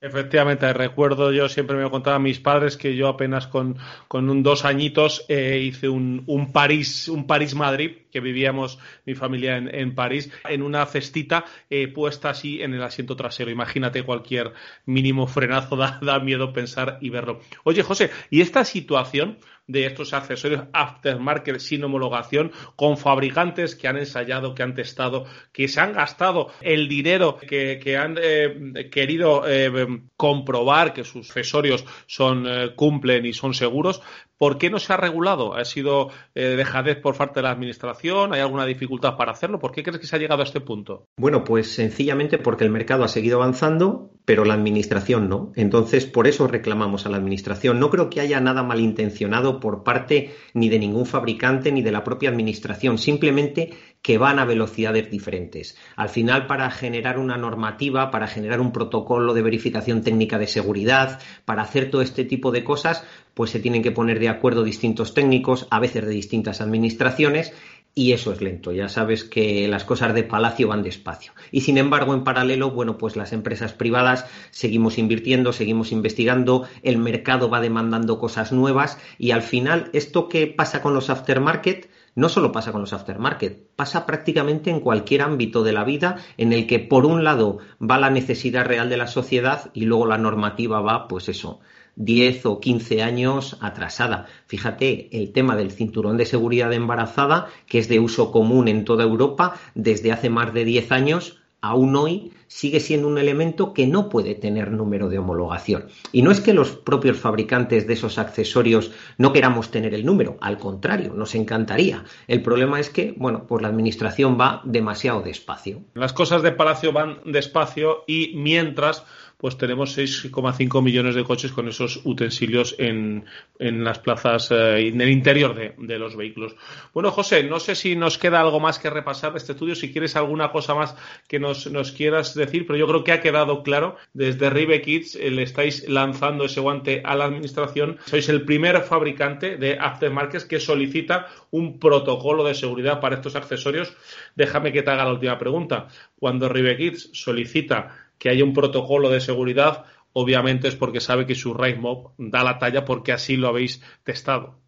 Efectivamente, 0.00 0.70
recuerdo 0.74 1.32
yo 1.32 1.48
siempre 1.48 1.76
me 1.76 1.90
contaba 1.90 2.16
a 2.16 2.20
mis 2.20 2.38
padres 2.38 2.76
que 2.76 2.94
yo 2.94 3.08
apenas 3.08 3.46
con, 3.46 3.78
con 4.08 4.28
un 4.28 4.42
dos 4.42 4.66
añitos 4.66 5.24
eh, 5.28 5.58
hice 5.58 5.88
un, 5.88 6.22
un 6.26 6.52
París, 6.52 7.08
un 7.08 7.26
París 7.26 7.54
Madrid 7.54 8.05
que 8.16 8.20
vivíamos 8.20 8.78
mi 9.04 9.14
familia 9.14 9.58
en, 9.58 9.94
París, 9.94 10.32
en 10.48 10.62
una 10.62 10.86
cestita 10.86 11.44
eh, 11.68 11.86
puesta 11.86 12.30
así 12.30 12.62
en 12.62 12.72
el 12.72 12.82
asiento 12.82 13.14
trasero. 13.14 13.50
Imagínate 13.50 14.04
cualquier 14.04 14.54
mínimo 14.86 15.26
frenazo, 15.26 15.76
da, 16.00 16.18
miedo 16.20 16.50
pensar 16.54 16.96
y 17.02 17.10
verlo. 17.10 17.40
Oye, 17.64 17.82
José, 17.82 18.10
¿y 18.30 18.40
esta 18.40 18.64
situación 18.64 19.36
de 19.66 19.84
estos 19.84 20.14
accesorios 20.14 20.62
aftermarket 20.72 21.58
sin 21.58 21.84
homologación 21.84 22.52
con 22.74 22.96
fabricantes 22.96 23.74
que 23.74 23.88
han 23.88 23.98
ensayado, 23.98 24.54
que 24.54 24.62
han 24.62 24.74
testado, 24.74 25.26
que 25.52 25.68
se 25.68 25.80
han 25.80 25.92
gastado 25.92 26.52
el 26.62 26.88
dinero, 26.88 27.36
que, 27.36 27.98
han 27.98 28.16
eh, 28.18 28.88
querido 28.90 29.42
eh, 29.46 29.70
comprobar 30.16 30.94
que 30.94 31.04
sus 31.04 31.28
accesorios 31.28 31.84
son, 32.06 32.46
cumplen 32.76 33.26
y 33.26 33.34
son 33.34 33.52
seguros, 33.52 34.00
¿Por 34.38 34.58
qué 34.58 34.68
no 34.68 34.78
se 34.78 34.92
ha 34.92 34.98
regulado? 34.98 35.54
¿Ha 35.54 35.64
sido 35.64 36.10
eh, 36.34 36.56
dejadez 36.56 36.98
por 36.98 37.16
parte 37.16 37.40
de 37.40 37.44
la 37.44 37.52
Administración? 37.52 38.34
¿Hay 38.34 38.40
alguna 38.40 38.66
dificultad 38.66 39.16
para 39.16 39.32
hacerlo? 39.32 39.58
¿Por 39.58 39.72
qué 39.72 39.82
crees 39.82 39.98
que 39.98 40.06
se 40.06 40.14
ha 40.14 40.18
llegado 40.18 40.42
a 40.42 40.44
este 40.44 40.60
punto? 40.60 41.06
Bueno, 41.16 41.42
pues 41.42 41.72
sencillamente 41.72 42.36
porque 42.36 42.64
el 42.64 42.70
mercado 42.70 43.04
ha 43.04 43.08
seguido 43.08 43.42
avanzando, 43.42 44.10
pero 44.26 44.44
la 44.44 44.52
Administración 44.52 45.30
no. 45.30 45.52
Entonces, 45.56 46.04
por 46.04 46.26
eso 46.26 46.48
reclamamos 46.48 47.06
a 47.06 47.08
la 47.08 47.16
Administración. 47.16 47.80
No 47.80 47.88
creo 47.88 48.10
que 48.10 48.20
haya 48.20 48.38
nada 48.40 48.62
malintencionado 48.62 49.58
por 49.58 49.84
parte 49.84 50.34
ni 50.52 50.68
de 50.68 50.78
ningún 50.78 51.06
fabricante 51.06 51.72
ni 51.72 51.80
de 51.80 51.92
la 51.92 52.04
propia 52.04 52.28
Administración. 52.28 52.98
Simplemente 52.98 53.70
que 54.02 54.18
van 54.18 54.38
a 54.38 54.44
velocidades 54.44 55.10
diferentes. 55.10 55.76
Al 55.96 56.08
final, 56.08 56.46
para 56.46 56.70
generar 56.70 57.18
una 57.18 57.36
normativa, 57.36 58.10
para 58.10 58.28
generar 58.28 58.60
un 58.60 58.72
protocolo 58.72 59.34
de 59.34 59.42
verificación 59.42 60.02
técnica 60.02 60.38
de 60.38 60.46
seguridad, 60.46 61.20
para 61.44 61.62
hacer 61.62 61.90
todo 61.90 62.02
este 62.02 62.24
tipo 62.24 62.52
de 62.52 62.62
cosas, 62.62 63.04
pues 63.34 63.50
se 63.50 63.60
tienen 63.60 63.82
que 63.82 63.90
poner 63.90 64.18
de 64.18 64.28
acuerdo 64.28 64.62
distintos 64.62 65.12
técnicos, 65.12 65.66
a 65.70 65.80
veces 65.80 66.04
de 66.04 66.12
distintas 66.12 66.60
administraciones, 66.60 67.52
y 67.98 68.12
eso 68.12 68.30
es 68.30 68.42
lento. 68.42 68.72
Ya 68.72 68.90
sabes 68.90 69.24
que 69.24 69.66
las 69.68 69.84
cosas 69.84 70.14
de 70.14 70.22
palacio 70.22 70.68
van 70.68 70.82
despacio. 70.82 71.32
Y 71.50 71.62
sin 71.62 71.78
embargo, 71.78 72.12
en 72.12 72.24
paralelo, 72.24 72.70
bueno, 72.70 72.98
pues 72.98 73.16
las 73.16 73.32
empresas 73.32 73.72
privadas 73.72 74.26
seguimos 74.50 74.98
invirtiendo, 74.98 75.54
seguimos 75.54 75.92
investigando, 75.92 76.68
el 76.82 76.98
mercado 76.98 77.48
va 77.48 77.62
demandando 77.62 78.18
cosas 78.18 78.52
nuevas 78.52 78.98
y 79.18 79.30
al 79.30 79.42
final, 79.42 79.88
esto 79.94 80.28
que 80.28 80.46
pasa 80.46 80.82
con 80.82 80.92
los 80.92 81.08
aftermarket 81.08 81.88
no 82.16 82.28
solo 82.28 82.50
pasa 82.50 82.72
con 82.72 82.80
los 82.80 82.92
aftermarket, 82.92 83.68
pasa 83.76 84.06
prácticamente 84.06 84.70
en 84.70 84.80
cualquier 84.80 85.22
ámbito 85.22 85.62
de 85.62 85.72
la 85.72 85.84
vida 85.84 86.16
en 86.38 86.52
el 86.52 86.66
que 86.66 86.80
por 86.80 87.06
un 87.06 87.22
lado 87.22 87.58
va 87.80 87.98
la 87.98 88.10
necesidad 88.10 88.64
real 88.64 88.88
de 88.88 88.96
la 88.96 89.06
sociedad 89.06 89.70
y 89.74 89.84
luego 89.84 90.06
la 90.06 90.18
normativa 90.18 90.80
va, 90.80 91.08
pues 91.08 91.28
eso, 91.28 91.60
10 91.96 92.46
o 92.46 92.58
15 92.58 93.02
años 93.02 93.58
atrasada. 93.60 94.26
Fíjate, 94.46 95.08
el 95.16 95.32
tema 95.32 95.56
del 95.56 95.70
cinturón 95.70 96.16
de 96.16 96.26
seguridad 96.26 96.72
embarazada, 96.72 97.48
que 97.66 97.78
es 97.78 97.88
de 97.88 98.00
uso 98.00 98.32
común 98.32 98.68
en 98.68 98.84
toda 98.84 99.04
Europa 99.04 99.54
desde 99.74 100.10
hace 100.10 100.30
más 100.30 100.52
de 100.54 100.64
10 100.64 100.92
años, 100.92 101.42
aún 101.60 101.96
hoy 101.96 102.32
sigue 102.48 102.80
siendo 102.80 103.08
un 103.08 103.18
elemento 103.18 103.72
que 103.72 103.86
no 103.86 104.08
puede 104.08 104.34
tener 104.34 104.70
número 104.70 105.08
de 105.08 105.18
homologación. 105.18 105.86
Y 106.12 106.22
no 106.22 106.30
es 106.30 106.40
que 106.40 106.54
los 106.54 106.70
propios 106.72 107.18
fabricantes 107.18 107.86
de 107.86 107.94
esos 107.94 108.18
accesorios 108.18 108.92
no 109.18 109.32
queramos 109.32 109.70
tener 109.70 109.94
el 109.94 110.04
número, 110.04 110.36
al 110.40 110.58
contrario, 110.58 111.14
nos 111.14 111.34
encantaría. 111.34 112.04
El 112.28 112.42
problema 112.42 112.80
es 112.80 112.90
que, 112.90 113.14
bueno, 113.16 113.46
pues 113.46 113.62
la 113.62 113.68
administración 113.68 114.38
va 114.40 114.62
demasiado 114.64 115.22
despacio. 115.22 115.82
Las 115.94 116.12
cosas 116.12 116.42
de 116.42 116.52
Palacio 116.52 116.92
van 116.92 117.18
despacio 117.24 118.04
y 118.06 118.34
mientras 118.36 119.04
pues 119.36 119.58
tenemos 119.58 119.96
6,5 119.98 120.82
millones 120.82 121.14
de 121.14 121.24
coches 121.24 121.52
con 121.52 121.68
esos 121.68 122.00
utensilios 122.04 122.74
en, 122.78 123.26
en 123.58 123.84
las 123.84 123.98
plazas, 123.98 124.50
eh, 124.50 124.88
en 124.88 125.00
el 125.00 125.10
interior 125.10 125.54
de, 125.54 125.98
los 125.98 126.16
vehículos. 126.16 126.56
Bueno, 126.94 127.10
José, 127.10 127.42
no 127.42 127.60
sé 127.60 127.74
si 127.74 127.96
nos 127.96 128.16
queda 128.16 128.40
algo 128.40 128.60
más 128.60 128.78
que 128.78 128.88
repasar 128.88 129.32
de 129.32 129.38
este 129.38 129.52
estudio, 129.52 129.74
si 129.74 129.92
quieres 129.92 130.16
alguna 130.16 130.50
cosa 130.50 130.74
más 130.74 130.96
que 131.28 131.38
nos, 131.38 131.66
quieras 131.92 132.34
decir, 132.36 132.66
pero 132.66 132.78
yo 132.78 132.86
creo 132.86 133.04
que 133.04 133.12
ha 133.12 133.20
quedado 133.20 133.62
claro. 133.62 133.96
Desde 134.12 134.50
Rive 134.50 134.82
Kids 134.82 135.16
eh, 135.16 135.30
le 135.30 135.42
estáis 135.42 135.88
lanzando 135.88 136.44
ese 136.44 136.60
guante 136.60 137.02
a 137.04 137.14
la 137.16 137.24
administración. 137.24 137.98
Sois 138.06 138.28
el 138.28 138.44
primer 138.44 138.80
fabricante 138.82 139.56
de 139.56 139.78
aftermarket 139.78 140.46
que 140.46 140.60
solicita 140.60 141.28
un 141.50 141.78
protocolo 141.78 142.44
de 142.44 142.54
seguridad 142.54 143.00
para 143.00 143.16
estos 143.16 143.36
accesorios. 143.36 143.96
Déjame 144.34 144.72
que 144.72 144.82
te 144.82 144.90
haga 144.90 145.04
la 145.04 145.12
última 145.12 145.38
pregunta. 145.38 145.88
Cuando 146.18 146.48
Rive 146.48 146.76
Kids 146.76 147.10
solicita 147.12 147.96
que 148.18 148.28
haya 148.28 148.44
un 148.44 148.54
protocolo 148.54 149.10
de 149.10 149.20
seguridad, 149.20 149.84
obviamente 150.12 150.68
es 150.68 150.76
porque 150.76 151.00
sabe 151.00 151.26
que 151.26 151.34
su 151.34 151.54
Race 151.54 151.76
Mob 151.76 152.12
da 152.18 152.44
la 152.44 152.58
talla 152.58 152.84
porque 152.84 153.12
así 153.12 153.36
lo 153.36 153.48
habéis 153.48 153.82
testado. 154.04 154.65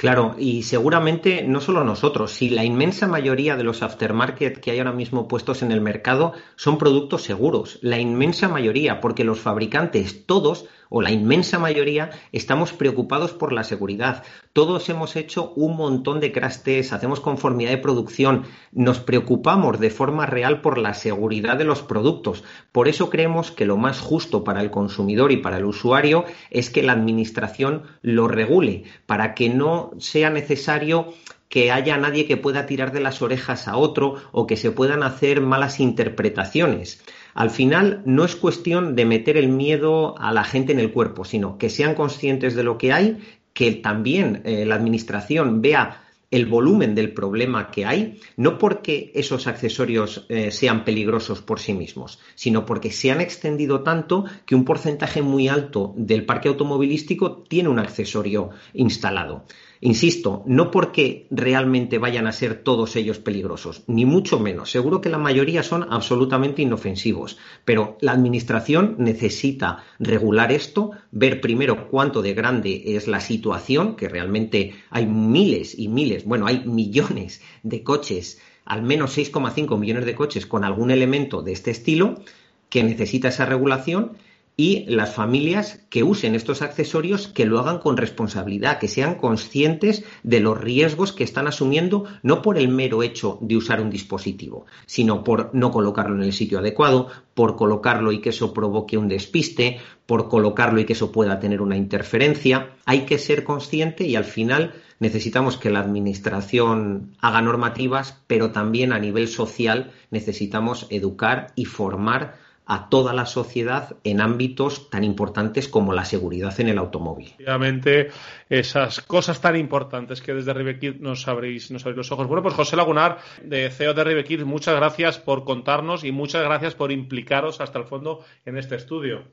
Claro, 0.00 0.34
y 0.38 0.62
seguramente 0.62 1.42
no 1.46 1.60
solo 1.60 1.84
nosotros, 1.84 2.32
si 2.32 2.48
la 2.48 2.64
inmensa 2.64 3.06
mayoría 3.06 3.58
de 3.58 3.64
los 3.64 3.82
aftermarket 3.82 4.58
que 4.58 4.70
hay 4.70 4.78
ahora 4.78 4.92
mismo 4.92 5.28
puestos 5.28 5.60
en 5.60 5.72
el 5.72 5.82
mercado 5.82 6.32
son 6.56 6.78
productos 6.78 7.22
seguros, 7.22 7.78
la 7.82 7.98
inmensa 7.98 8.48
mayoría, 8.48 9.02
porque 9.02 9.24
los 9.24 9.40
fabricantes 9.40 10.24
todos 10.24 10.64
o 10.90 11.00
la 11.00 11.10
inmensa 11.10 11.58
mayoría, 11.58 12.10
estamos 12.32 12.74
preocupados 12.74 13.32
por 13.32 13.54
la 13.54 13.64
seguridad. 13.64 14.24
Todos 14.52 14.88
hemos 14.90 15.16
hecho 15.16 15.54
un 15.56 15.76
montón 15.76 16.20
de 16.20 16.32
crash 16.32 16.50
hacemos 16.92 17.20
conformidad 17.20 17.70
de 17.70 17.78
producción, 17.78 18.44
nos 18.72 18.98
preocupamos 18.98 19.80
de 19.80 19.90
forma 19.90 20.26
real 20.26 20.60
por 20.60 20.76
la 20.76 20.92
seguridad 20.92 21.56
de 21.56 21.64
los 21.64 21.82
productos. 21.82 22.44
Por 22.72 22.88
eso 22.88 23.08
creemos 23.08 23.52
que 23.52 23.64
lo 23.64 23.76
más 23.76 24.00
justo 24.00 24.44
para 24.44 24.60
el 24.60 24.70
consumidor 24.70 25.32
y 25.32 25.38
para 25.38 25.58
el 25.58 25.64
usuario 25.64 26.24
es 26.50 26.70
que 26.70 26.82
la 26.82 26.92
administración 26.92 27.84
lo 28.02 28.28
regule, 28.28 28.84
para 29.06 29.34
que 29.34 29.48
no 29.48 29.92
sea 29.98 30.28
necesario 30.28 31.14
que 31.48 31.72
haya 31.72 31.96
nadie 31.96 32.26
que 32.26 32.36
pueda 32.36 32.66
tirar 32.66 32.92
de 32.92 33.00
las 33.00 33.22
orejas 33.22 33.68
a 33.68 33.76
otro 33.76 34.14
o 34.32 34.46
que 34.46 34.56
se 34.56 34.70
puedan 34.70 35.02
hacer 35.02 35.40
malas 35.40 35.80
interpretaciones. 35.80 37.02
Al 37.34 37.50
final 37.50 38.02
no 38.04 38.24
es 38.24 38.36
cuestión 38.36 38.96
de 38.96 39.04
meter 39.04 39.36
el 39.36 39.48
miedo 39.48 40.18
a 40.18 40.32
la 40.32 40.44
gente 40.44 40.72
en 40.72 40.80
el 40.80 40.92
cuerpo, 40.92 41.24
sino 41.24 41.58
que 41.58 41.70
sean 41.70 41.94
conscientes 41.94 42.54
de 42.54 42.64
lo 42.64 42.78
que 42.78 42.92
hay, 42.92 43.18
que 43.52 43.72
también 43.72 44.42
eh, 44.44 44.64
la 44.64 44.76
Administración 44.76 45.62
vea 45.62 46.04
el 46.30 46.46
volumen 46.46 46.94
del 46.94 47.12
problema 47.12 47.70
que 47.70 47.84
hay, 47.84 48.20
no 48.36 48.56
porque 48.58 49.10
esos 49.14 49.46
accesorios 49.46 50.26
eh, 50.28 50.52
sean 50.52 50.84
peligrosos 50.84 51.42
por 51.42 51.58
sí 51.58 51.72
mismos, 51.72 52.20
sino 52.36 52.64
porque 52.64 52.92
se 52.92 53.10
han 53.10 53.20
extendido 53.20 53.82
tanto 53.82 54.24
que 54.46 54.54
un 54.54 54.64
porcentaje 54.64 55.22
muy 55.22 55.48
alto 55.48 55.92
del 55.96 56.24
parque 56.24 56.48
automovilístico 56.48 57.42
tiene 57.48 57.68
un 57.68 57.80
accesorio 57.80 58.50
instalado. 58.74 59.44
Insisto, 59.82 60.42
no 60.46 60.70
porque 60.70 61.26
realmente 61.30 61.96
vayan 61.96 62.26
a 62.26 62.32
ser 62.32 62.62
todos 62.62 62.96
ellos 62.96 63.18
peligrosos, 63.18 63.82
ni 63.86 64.04
mucho 64.04 64.38
menos. 64.38 64.70
Seguro 64.70 65.00
que 65.00 65.08
la 65.08 65.16
mayoría 65.16 65.62
son 65.62 65.86
absolutamente 65.90 66.60
inofensivos, 66.60 67.38
pero 67.64 67.96
la 68.02 68.12
Administración 68.12 68.96
necesita 68.98 69.84
regular 69.98 70.52
esto, 70.52 70.90
ver 71.12 71.40
primero 71.40 71.88
cuánto 71.88 72.20
de 72.20 72.34
grande 72.34 72.82
es 72.94 73.08
la 73.08 73.20
situación, 73.20 73.96
que 73.96 74.10
realmente 74.10 74.74
hay 74.90 75.06
miles 75.06 75.78
y 75.78 75.88
miles, 75.88 76.26
bueno, 76.26 76.46
hay 76.46 76.62
millones 76.66 77.40
de 77.62 77.82
coches, 77.82 78.38
al 78.66 78.82
menos 78.82 79.16
6,5 79.16 79.78
millones 79.78 80.04
de 80.04 80.14
coches 80.14 80.44
con 80.44 80.64
algún 80.64 80.90
elemento 80.90 81.40
de 81.40 81.52
este 81.52 81.70
estilo, 81.70 82.22
que 82.68 82.84
necesita 82.84 83.28
esa 83.28 83.46
regulación 83.46 84.18
y 84.60 84.84
las 84.88 85.14
familias 85.14 85.86
que 85.88 86.02
usen 86.02 86.34
estos 86.34 86.60
accesorios 86.60 87.28
que 87.28 87.46
lo 87.46 87.58
hagan 87.58 87.78
con 87.78 87.96
responsabilidad, 87.96 88.78
que 88.78 88.88
sean 88.88 89.14
conscientes 89.14 90.04
de 90.22 90.40
los 90.40 90.60
riesgos 90.60 91.14
que 91.14 91.24
están 91.24 91.46
asumiendo, 91.46 92.04
no 92.22 92.42
por 92.42 92.58
el 92.58 92.68
mero 92.68 93.02
hecho 93.02 93.38
de 93.40 93.56
usar 93.56 93.80
un 93.80 93.88
dispositivo, 93.88 94.66
sino 94.84 95.24
por 95.24 95.48
no 95.54 95.70
colocarlo 95.70 96.14
en 96.14 96.24
el 96.24 96.34
sitio 96.34 96.58
adecuado, 96.58 97.08
por 97.32 97.56
colocarlo 97.56 98.12
y 98.12 98.20
que 98.20 98.28
eso 98.28 98.52
provoque 98.52 98.98
un 98.98 99.08
despiste, 99.08 99.78
por 100.04 100.28
colocarlo 100.28 100.78
y 100.78 100.84
que 100.84 100.92
eso 100.92 101.10
pueda 101.10 101.40
tener 101.40 101.62
una 101.62 101.78
interferencia. 101.78 102.74
Hay 102.84 103.06
que 103.06 103.16
ser 103.16 103.44
consciente 103.44 104.06
y 104.06 104.14
al 104.14 104.24
final 104.24 104.74
necesitamos 104.98 105.56
que 105.56 105.70
la 105.70 105.80
Administración 105.80 107.16
haga 107.22 107.40
normativas, 107.40 108.20
pero 108.26 108.50
también 108.50 108.92
a 108.92 108.98
nivel 108.98 109.26
social 109.26 109.90
necesitamos 110.10 110.86
educar 110.90 111.46
y 111.56 111.64
formar 111.64 112.49
a 112.72 112.88
toda 112.88 113.12
la 113.12 113.26
sociedad 113.26 113.96
en 114.04 114.20
ámbitos 114.20 114.90
tan 114.90 115.02
importantes 115.02 115.66
como 115.66 115.92
la 115.92 116.04
seguridad 116.04 116.58
en 116.60 116.68
el 116.68 116.78
automóvil. 116.78 117.34
Obviamente, 117.40 118.10
esas 118.48 119.00
cosas 119.00 119.40
tan 119.40 119.56
importantes 119.56 120.22
que 120.22 120.34
desde 120.34 120.54
Ribequid 120.54 121.00
nos 121.00 121.26
abréis, 121.26 121.72
nos 121.72 121.84
los 121.84 122.12
ojos. 122.12 122.28
Bueno, 122.28 122.44
pues 122.44 122.54
José 122.54 122.76
Lagunar, 122.76 123.18
de 123.42 123.70
CEO 123.70 123.92
de 123.92 124.04
Ribequid, 124.04 124.44
muchas 124.44 124.76
gracias 124.76 125.18
por 125.18 125.42
contarnos 125.42 126.04
y 126.04 126.12
muchas 126.12 126.44
gracias 126.44 126.76
por 126.76 126.92
implicaros 126.92 127.60
hasta 127.60 127.80
el 127.80 127.86
fondo 127.86 128.24
en 128.44 128.56
este 128.56 128.76
estudio. 128.76 129.24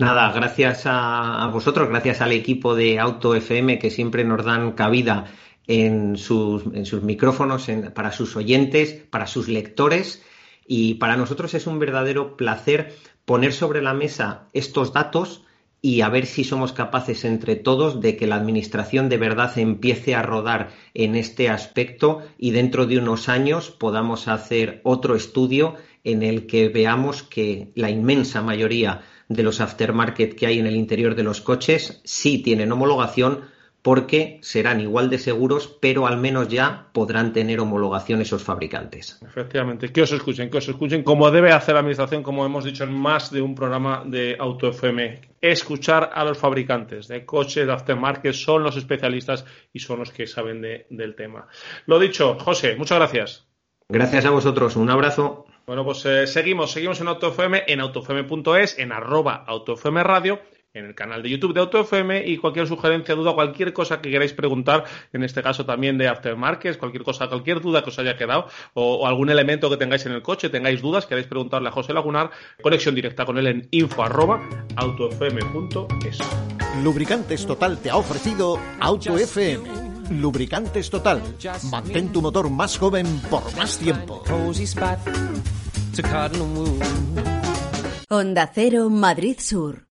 Nada, 0.00 0.32
gracias 0.32 0.82
a, 0.84 1.48
vosotros, 1.52 1.88
gracias 1.88 2.20
al 2.20 2.32
equipo 2.32 2.74
de 2.74 2.98
Auto 2.98 3.36
FM 3.36 3.78
que 3.78 3.90
siempre 3.90 4.24
nos 4.24 4.44
dan 4.44 4.72
cabida 4.72 5.26
en 5.68 6.16
sus, 6.16 6.64
en 6.74 6.86
sus 6.86 7.04
micrófonos 7.04 7.68
para 7.94 8.10
sus 8.10 8.34
oyentes, 8.34 8.94
para 9.10 9.28
sus 9.28 9.46
lectores 9.46 10.24
y 10.68 10.94
para 10.94 11.16
nosotros 11.16 11.54
es 11.54 11.66
un 11.66 11.80
verdadero 11.80 12.36
placer 12.36 12.94
poner 13.24 13.52
sobre 13.52 13.82
la 13.82 13.94
mesa 13.94 14.48
estos 14.52 14.92
datos 14.92 15.42
y 15.80 16.02
a 16.02 16.08
ver 16.08 16.26
si 16.26 16.44
somos 16.44 16.72
capaces 16.72 17.24
entre 17.24 17.56
todos 17.56 18.00
de 18.00 18.16
que 18.16 18.26
la 18.26 18.36
Administración 18.36 19.08
de 19.08 19.16
verdad 19.16 19.56
empiece 19.58 20.14
a 20.14 20.22
rodar 20.22 20.70
en 20.92 21.14
este 21.14 21.48
aspecto 21.48 22.20
y 22.36 22.50
dentro 22.50 22.86
de 22.86 22.98
unos 22.98 23.28
años 23.28 23.70
podamos 23.70 24.28
hacer 24.28 24.80
otro 24.84 25.14
estudio 25.14 25.76
en 26.04 26.22
el 26.22 26.46
que 26.46 26.68
veamos 26.68 27.22
que 27.22 27.70
la 27.74 27.90
inmensa 27.90 28.42
mayoría 28.42 29.02
de 29.28 29.42
los 29.42 29.60
aftermarket 29.60 30.34
que 30.34 30.46
hay 30.46 30.58
en 30.58 30.66
el 30.66 30.76
interior 30.76 31.14
de 31.14 31.22
los 31.22 31.40
coches 31.40 32.00
sí 32.04 32.38
tienen 32.38 32.72
homologación, 32.72 33.42
porque 33.88 34.38
serán 34.42 34.82
igual 34.82 35.08
de 35.08 35.16
seguros, 35.16 35.66
pero 35.80 36.06
al 36.06 36.18
menos 36.18 36.48
ya 36.48 36.88
podrán 36.92 37.32
tener 37.32 37.58
homologación 37.58 38.20
esos 38.20 38.44
fabricantes. 38.44 39.18
Efectivamente, 39.26 39.90
que 39.90 40.02
os 40.02 40.12
escuchen, 40.12 40.50
que 40.50 40.58
os 40.58 40.68
escuchen 40.68 41.02
como 41.02 41.30
debe 41.30 41.52
hacer 41.52 41.72
la 41.72 41.80
Administración, 41.80 42.22
como 42.22 42.44
hemos 42.44 42.64
dicho 42.64 42.84
en 42.84 42.92
más 42.92 43.30
de 43.30 43.40
un 43.40 43.54
programa 43.54 44.02
de 44.04 44.36
Auto 44.38 44.68
FM. 44.68 45.22
Escuchar 45.40 46.10
a 46.12 46.22
los 46.22 46.36
fabricantes 46.36 47.08
de 47.08 47.24
coches, 47.24 47.66
de 47.66 47.72
aftermarket, 47.72 48.34
son 48.34 48.62
los 48.62 48.76
especialistas 48.76 49.46
y 49.72 49.78
son 49.78 50.00
los 50.00 50.12
que 50.12 50.26
saben 50.26 50.60
del 50.60 51.14
tema. 51.14 51.46
Lo 51.86 51.98
dicho, 51.98 52.36
José, 52.38 52.76
muchas 52.76 52.98
gracias. 52.98 53.48
Gracias 53.88 54.26
a 54.26 54.30
vosotros, 54.30 54.76
un 54.76 54.90
abrazo. 54.90 55.46
Bueno, 55.66 55.82
pues 55.82 56.04
eh, 56.04 56.26
seguimos, 56.26 56.72
seguimos 56.72 57.00
en 57.00 57.08
AutoFM, 57.08 57.64
en 57.66 57.80
autofm.es, 57.80 58.78
en 58.78 58.92
arroba 58.92 59.44
AutoFM 59.46 60.02
Radio 60.02 60.40
en 60.74 60.84
el 60.84 60.94
canal 60.94 61.22
de 61.22 61.30
YouTube 61.30 61.54
de 61.54 61.60
AutoFM 61.60 62.26
y 62.26 62.36
cualquier 62.36 62.66
sugerencia, 62.66 63.14
duda, 63.14 63.34
cualquier 63.34 63.72
cosa 63.72 64.00
que 64.00 64.10
queráis 64.10 64.32
preguntar, 64.32 64.84
en 65.12 65.24
este 65.24 65.42
caso 65.42 65.64
también 65.64 65.98
de 65.98 66.08
aftermarket, 66.08 66.78
cualquier 66.78 67.02
cosa, 67.02 67.28
cualquier 67.28 67.60
duda 67.60 67.82
que 67.82 67.90
os 67.90 67.98
haya 67.98 68.16
quedado 68.16 68.46
o, 68.74 69.06
algún 69.06 69.30
elemento 69.30 69.70
que 69.70 69.76
tengáis 69.76 70.04
en 70.06 70.12
el 70.12 70.22
coche, 70.22 70.48
tengáis 70.50 70.82
dudas, 70.82 71.06
queráis 71.06 71.26
preguntarle 71.26 71.68
a 71.68 71.72
José 71.72 71.92
Lagunar, 71.92 72.30
conexión 72.62 72.94
directa 72.94 73.24
con 73.24 73.38
él 73.38 73.46
en 73.46 73.68
info 73.70 74.04
Lubricantes 76.82 77.46
Total 77.46 77.78
te 77.78 77.90
ha 77.90 77.96
ofrecido 77.96 78.58
AutoFM. 78.80 79.88
Lubricantes 80.10 80.88
Total. 80.90 81.22
Mantén 81.70 82.12
tu 82.12 82.22
motor 82.22 82.48
más 82.50 82.78
joven 82.78 83.06
por 83.28 83.44
más 83.56 83.78
tiempo. 83.78 84.22
Onda 88.08 88.50
Cero 88.54 88.88
Madrid 88.88 89.36
Sur 89.38 89.87